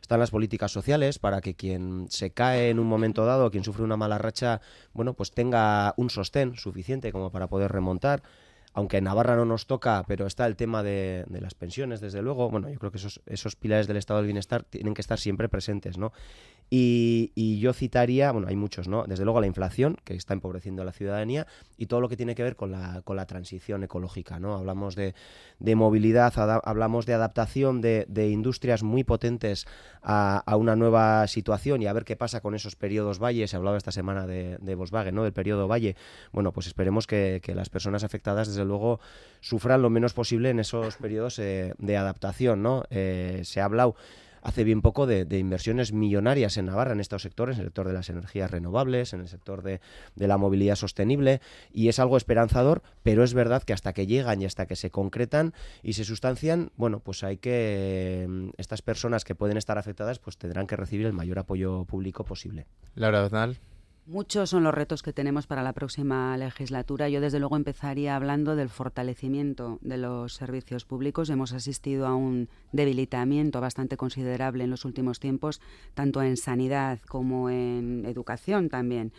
[0.00, 3.84] están las políticas sociales para que quien se cae en un momento dado, quien sufre
[3.84, 4.60] una mala racha,
[4.92, 8.22] bueno, pues tenga un sostén suficiente como para poder remontar
[8.72, 12.50] aunque en Navarra no nos toca, pero está el tema de, las pensiones, desde luego.
[12.50, 15.48] Bueno, yo creo que esos, esos pilares del estado del bienestar tienen que estar siempre
[15.48, 16.12] presentes, ¿no?
[16.72, 19.04] Y, yo citaría, bueno, hay muchos, ¿no?
[19.04, 22.36] Desde luego la inflación, que está empobreciendo a la ciudadanía, y todo lo que tiene
[22.36, 24.54] que ver con la, con la transición ecológica, ¿no?
[24.54, 25.14] Hablamos de,
[25.74, 26.32] movilidad,
[26.64, 29.66] hablamos de adaptación de, industrias muy potentes
[30.00, 33.48] a, una nueva situación y a ver qué pasa con esos periodos valle.
[33.48, 35.24] Se hablaba esta semana de, Volkswagen, ¿no?
[35.24, 35.96] Del periodo valle.
[36.32, 39.00] Bueno, pues esperemos que, las personas afectadas, desde luego,
[39.40, 42.84] sufran lo menos posible en esos periodos eh, de adaptación, ¿no?
[42.90, 43.96] Eh, se ha hablado
[44.42, 47.94] hace bien poco de, inversiones millonarias en Navarra en estos sectores, en el sector de
[47.94, 49.80] las energías renovables, en el sector de,
[50.16, 51.40] la movilidad sostenible,
[51.72, 54.90] y es algo esperanzador, pero es verdad que hasta que llegan y hasta que se
[54.90, 60.18] concretan y se sustancian, bueno, pues hay que, mm, estas personas que pueden estar afectadas,
[60.18, 62.66] pues tendrán que recibir el mayor apoyo público posible.
[62.94, 63.20] Laura.
[64.10, 67.08] Muchos son los retos que tenemos para la próxima legislatura.
[67.08, 71.30] Yo, desde luego, empezaría hablando del fortalecimiento de los servicios públicos.
[71.30, 75.60] Hemos asistido a un debilitamiento bastante considerable en los últimos tiempos,
[75.94, 79.12] tanto en sanidad como en educación también.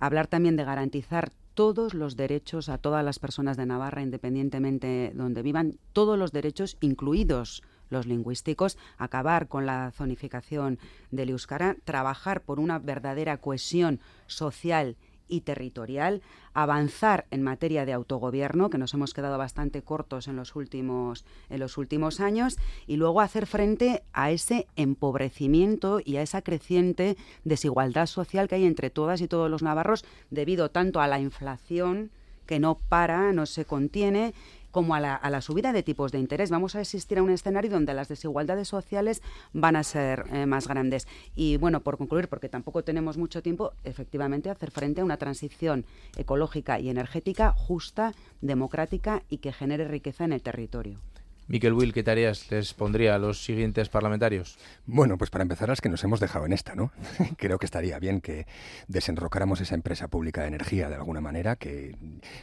[0.00, 5.40] Hablar también de garantizar todos los derechos a todas las personas de Navarra, independientemente donde
[5.40, 10.78] vivan, todos los derechos, incluidos los lingüísticos, acabar con la zonificación
[11.10, 14.96] del euskara, trabajar por una verdadera cohesión social
[15.28, 16.22] y territorial,
[16.54, 21.60] avanzar en materia de autogobierno, que nos hemos quedado bastante cortos en los últimos, en
[21.60, 22.56] los últimos años,
[22.86, 28.66] y luego hacer frente a ese empobrecimiento y a esa creciente desigualdad social que hay
[28.66, 32.10] entre todas y todos los navarros debido tanto a la inflación
[32.46, 34.32] que no para, no se contiene,
[34.76, 36.50] como a la, subida de tipos de interés.
[36.50, 39.22] Vamos a asistir a un escenario donde las desigualdades sociales
[39.54, 41.08] van a ser eh, más grandes.
[41.34, 45.86] Y bueno, por concluir, porque tampoco tenemos mucho tiempo, efectivamente hacer frente a una transición
[46.18, 48.12] ecológica y energética justa,
[48.42, 51.00] democrática y que genere riqueza en el territorio.
[51.48, 54.58] Miquel Will, ¿qué tareas les pondría a los siguientes parlamentarios?
[54.84, 56.90] Bueno, pues para empezar las que nos hemos dejado en esta, ¿no?
[57.38, 58.48] Creo que estaría bien que
[58.88, 61.94] desenrocáramos esa empresa pública de energía de alguna manera, que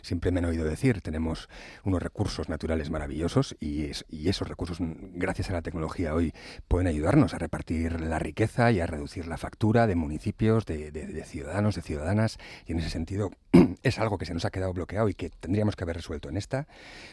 [0.02, 1.50] siempre me han oído decir, tenemos
[1.84, 3.92] unos recursos naturales maravillosos y,
[4.30, 6.34] esos recursos, gracias a la tecnología hoy,
[6.70, 11.76] pueden ayudarnos a repartir la riqueza y a reducir la factura de municipios, de ciudadanos,
[11.76, 13.32] de ciudadanas, y en ese sentido
[13.84, 16.38] es algo que se nos ha quedado bloqueado y que tendríamos que haber resuelto en
[16.38, 16.68] esta.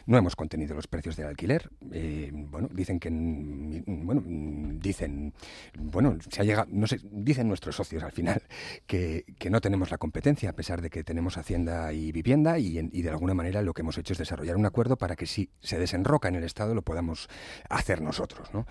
[0.06, 5.32] No hemos contenido los precios del alquiler, eh, bueno, dicen que, bueno, dicen,
[5.78, 8.42] bueno, se ha llegado, no sé, dicen nuestros socios al final
[8.86, 13.02] que, no tenemos la competencia a pesar de que tenemos Hacienda y Vivienda y, y,
[13.02, 15.78] de alguna manera lo que hemos hecho es desarrollar un acuerdo para que si se
[15.78, 17.28] desenroca en el Estado lo podamos
[17.68, 18.66] hacer nosotros, ¿no?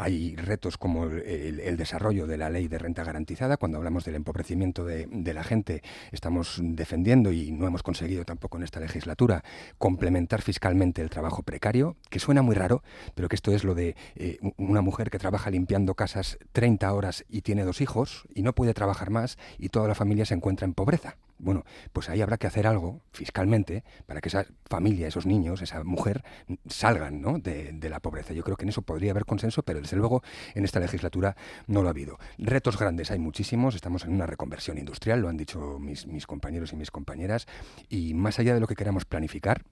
[0.00, 3.56] Hay retos como el, desarrollo de la ley de renta garantizada.
[3.56, 5.82] Cuando hablamos del empobrecimiento de, la gente,
[6.12, 9.42] estamos defendiendo, y no hemos conseguido tampoco en esta legislatura,
[9.76, 12.84] complementar fiscalmente el trabajo precario, que suena muy raro,
[13.16, 17.24] pero que esto es lo de eh, una mujer que trabaja limpiando casas 30 horas
[17.28, 20.64] y tiene dos hijos y no puede trabajar más y toda la familia se encuentra
[20.64, 21.16] en pobreza.
[21.38, 25.84] Bueno, pues ahí habrá que hacer algo fiscalmente para que esa familia, esos niños, esa
[25.84, 26.24] mujer
[26.68, 27.38] salgan ¿no?
[27.38, 28.32] de, la pobreza.
[28.34, 30.22] Yo creo que en eso podría haber consenso, pero desde luego
[30.54, 31.36] en esta legislatura
[31.66, 32.18] no lo ha habido.
[32.38, 36.76] Retos grandes hay muchísimos, estamos en una reconversión industrial, lo han dicho mis, compañeros y
[36.76, 37.46] mis compañeras,
[37.88, 39.62] y más allá de lo que queramos planificar,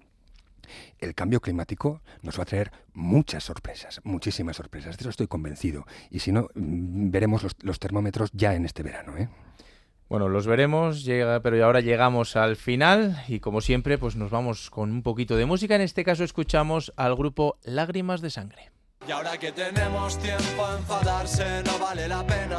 [0.99, 4.97] el cambio climático nos va a traer muchas sorpresas, muchísimas sorpresas.
[4.97, 5.87] De eso estoy convencido.
[6.11, 9.17] Y si no, mm, veremos los, los termómetros ya en este verano.
[9.17, 9.29] ¿eh?
[10.09, 14.71] Bueno, los veremos, llega, pero ahora llegamos al final y como siempre, pues nos vamos
[14.71, 15.75] con un poquito de música.
[15.75, 18.71] En este caso escuchamos al grupo Lágrimas de Sangre.
[19.07, 22.59] Y ahora que tenemos tiempo a enfadarse no vale la pena,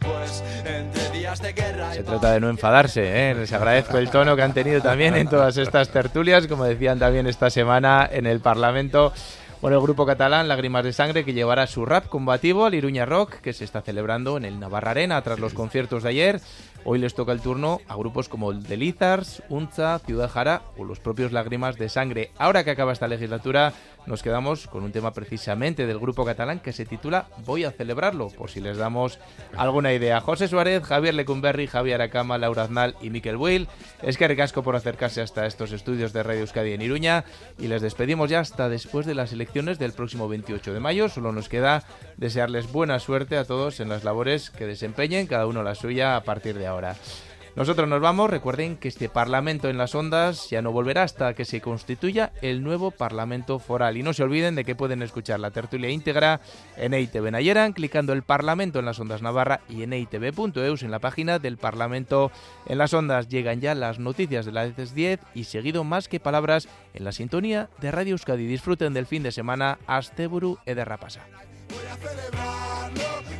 [0.00, 1.92] pues entre días de guerra...
[1.92, 3.34] Se trata de no enfadarse, ¿eh?
[3.34, 7.26] les agradezco el tono que han tenido también en todas estas tertulias, como decían también
[7.26, 9.12] esta semana en el Parlamento.
[9.64, 13.36] Bueno, el grupo catalán Lágrimas de Sangre que llevará su rap combativo al Iruña Rock,
[13.36, 16.40] que se está celebrando en el Navarra Arena tras los conciertos de ayer.
[16.86, 20.84] Hoy les toca el turno a grupos como el de Lizards, Unza, Ciudad Jara o
[20.84, 22.30] los propios Lágrimas de Sangre.
[22.36, 23.72] Ahora que acaba esta legislatura,
[24.04, 28.28] nos quedamos con un tema precisamente del grupo catalán que se titula Voy a celebrarlo,
[28.28, 29.18] por si les damos
[29.56, 30.20] alguna idea.
[30.20, 33.66] José Suárez, Javier Lecumberri, Javier Aracama, Laura Aznal y Miquel Will.
[34.02, 37.24] Es que recasco por acercarse hasta estos estudios de Radio Euskadi en Iruña
[37.58, 41.08] y les despedimos ya hasta después de las elecciones del próximo 28 de mayo.
[41.08, 41.82] Solo nos queda
[42.18, 46.24] desearles buena suerte a todos en las labores que desempeñen, cada uno la suya a
[46.24, 46.73] partir de ahora.
[47.56, 51.44] Nosotros nos vamos, recuerden que este Parlamento en las Ondas ya no volverá hasta que
[51.44, 53.96] se constituya el nuevo Parlamento Foral.
[53.96, 56.40] Y no se olviden de que pueden escuchar la tertulia íntegra
[56.76, 60.98] en EITV Nayeran, clicando el Parlamento en las Ondas Navarra y en eitv.eus en la
[60.98, 62.32] página del Parlamento
[62.66, 63.28] en las Ondas.
[63.28, 67.70] Llegan ya las noticias de las 10 y seguido más que palabras en la sintonía
[67.80, 68.46] de Radio Euskadi.
[68.46, 69.78] Disfruten del fin de semana.
[69.86, 71.20] Asteburu Ederrapasa.
[71.70, 71.86] Voy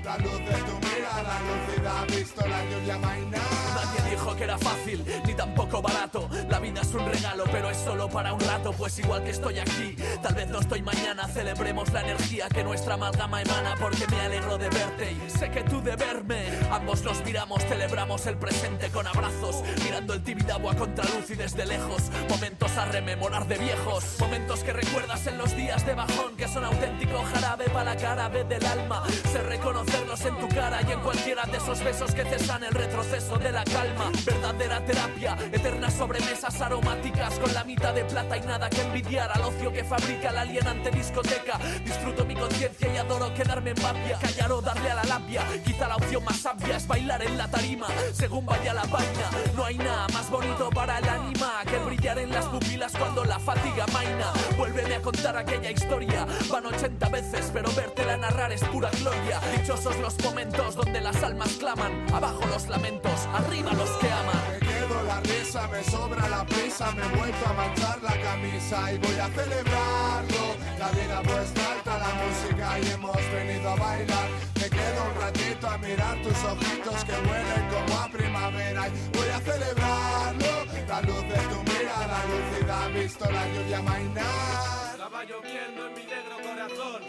[0.07, 0.93] a
[1.35, 3.74] la luz y da visto la lluvia mainada.
[4.11, 6.29] Dijo que era fácil, ni tampoco barato.
[6.49, 8.73] La vida es un regalo, pero es solo para un rato.
[8.73, 11.27] Pues igual que estoy aquí, tal vez no estoy mañana.
[11.29, 15.63] Celebremos la energía que nuestra amalgama emana, porque me alegro de verte y sé que
[15.63, 16.47] tú de verme.
[16.71, 21.67] Ambos nos miramos, celebramos el presente con abrazos, mirando el Tibidabo a contraluz y desde
[21.67, 22.11] lejos.
[22.29, 26.65] Momentos a rememorar de viejos, momentos que recuerdas en los días de bajón, que son
[26.65, 29.03] auténtico jarabe para la cara B del alma.
[29.33, 33.39] Sé reconocerlos en tu cara y en cualquiera de esos besos que cesan el retroceso
[33.39, 33.93] de la calma.
[34.24, 39.42] Verdadera terapia, eternas sobremesas aromáticas con la mitad de plata y nada que envidiar al
[39.42, 41.59] ocio que fabrica la alienante discoteca.
[41.84, 45.42] Disfruto mi conciencia y adoro quedarme en papia, callar o darle a la labia.
[45.64, 49.30] Quizá la opción más sabia es bailar en la tarima, según vaya la vaina.
[49.57, 53.38] No hay nada más bonito para el ánima que brillar en las pupilas cuando la
[53.38, 54.32] fatiga maina.
[54.57, 59.40] Vuélveme a contar aquella historia, van 80 veces, pero vértela narrar es pura gloria.
[59.57, 64.43] Dichosos los momentos donde las almas claman, abajo los lamentos, arriba los que aman.
[64.51, 68.93] Me quedo la risa, me sobra la prisa, me he vuelto a manchar la camisa
[68.93, 70.45] y voy a celebrarlo.
[70.78, 74.28] La vida puesta alta, la música y hemos venido a bailar.
[74.61, 79.28] Me quedo un ratito a mirar tus ojitos que huelen como a primavera y voy
[79.28, 80.55] a celebrarlo.
[80.89, 84.93] La luz de tu mirada lúcida, ha visto la lluvia mainar.
[84.93, 87.03] Estaba lloviendo en mi negro corazón,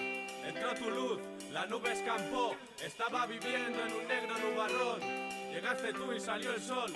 [0.44, 1.20] entró tu luz,
[1.52, 5.00] la nube escampó, estaba viviendo en un negro nubarrón,
[5.56, 6.92] llegaste tú y salió el sol.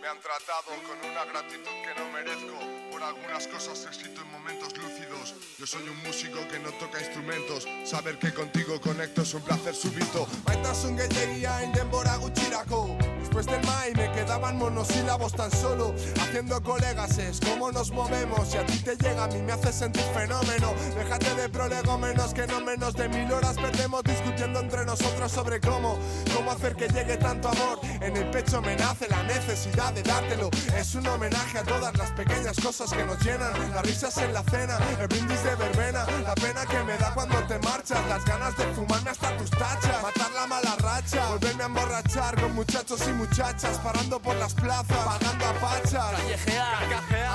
[0.00, 2.58] Me han tratado con una gratitud que no merezco.
[2.90, 5.34] Por algunas cosas escrito en momentos lúcidos.
[5.58, 7.66] Yo soy un músico que no toca instrumentos.
[7.84, 10.26] Saber que contigo conecto es un placer súbito.
[10.46, 12.96] Maitasun gehiagia indembora gutxirako
[13.28, 15.94] Después del mai me quedaban monosílabos tan solo.
[16.18, 19.70] Haciendo colegas es cómo nos movemos Si a ti te llega a mí me hace
[19.70, 20.72] sentir fenómeno.
[20.96, 25.98] Déjate de prolegómenos que no menos de mil horas perdemos Discutiendo entre nosotros sobre cómo
[26.34, 27.80] Cómo hacer que llegue tanto amor.
[28.00, 30.48] En el pecho me nace la necesidad de dártelo.
[30.74, 33.52] Es un homenaje a todas las pequeñas cosas que nos llenan.
[33.74, 37.36] Las risas en la cena, el brindis de verbena La pena que me da cuando
[37.46, 41.66] te marchas Las ganas de fumarme hasta tus tachas Matar la mala racha, volverme a
[41.66, 46.84] emborrachar Con muchachos y muchachas Parando por las plazas, pagando a pachas Callejear,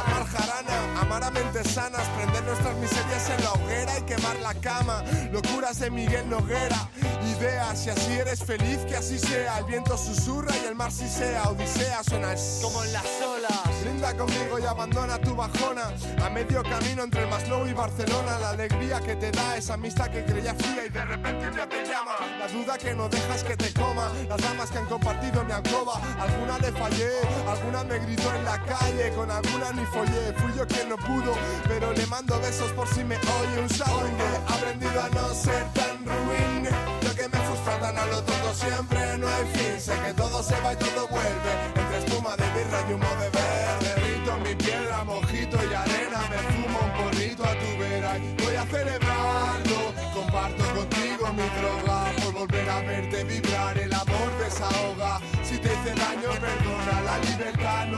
[0.05, 4.53] Amar jarana, amar a mentes sanas Prender nuestras miserias en la hoguera y quemar la
[4.55, 6.89] cama Locuras de Miguel Noguera
[7.37, 11.07] Ideas, si así eres feliz, que así sea El viento susurra y el mar si
[11.07, 13.81] sea Odisea suena como en las olas.
[13.83, 15.91] Brinda conmigo y abandona tu bajona.
[16.23, 18.39] A medio camino entre el Maslow y Barcelona.
[18.39, 21.83] La alegría que te da esa amistad que creía fría y de repente ya te
[21.83, 22.15] llama.
[22.39, 24.11] La duda que no dejas que te coma.
[24.27, 25.99] Las damas que han compartido mi alcoba.
[26.19, 27.11] Alguna le fallé,
[27.47, 29.11] alguna me gritó en la calle.
[29.15, 30.33] Con alguna ni follé.
[30.37, 31.33] Fui yo quien no pudo,
[31.67, 34.17] pero le mando besos por si me oye un shouting.
[34.19, 36.67] He aprendido a no ser tan ruin.
[37.01, 39.79] Yo que me frustra tan a lo tonto siempre no hay fin.
[39.79, 41.22] Sé que todo se va y todo vuelve.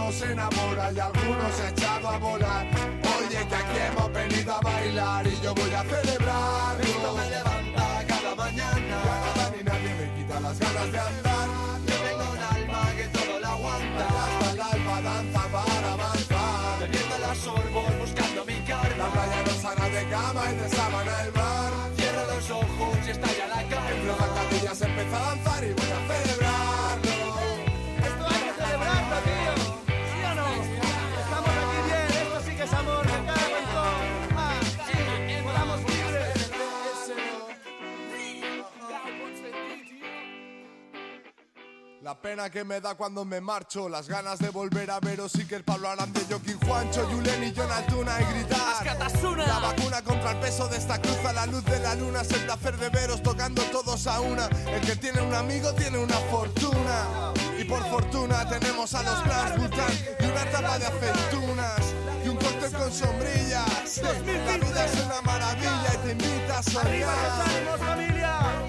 [0.06, 2.68] Nos enamora Y algunos se ha echado a volar
[3.18, 6.82] Oye que aquí hemos venido a bailar y yo voy a celebrar.
[6.82, 8.98] Esto me levanta cada mañana.
[9.36, 11.25] Nada ni nadie me quita las ganas de andar.
[42.06, 45.48] La pena que me da cuando me marcho, las ganas de volver a veros y
[45.48, 48.86] que el Pablo Arande, Joaquín Juancho, Julen y John Altuna y gritar.
[49.48, 52.30] La vacuna contra el peso de esta cruz a la luz de la luna es
[52.30, 54.46] el placer de veros tocando todos a una.
[54.68, 57.34] El que tiene un amigo tiene una fortuna.
[57.58, 61.82] Y por fortuna tenemos a los Blas Bután y una tapa de aceitunas.
[62.24, 63.98] Y un cóctel con sombrillas.
[64.04, 67.80] La vida es una maravilla y te invita a soñar.
[67.80, 68.66] Familia.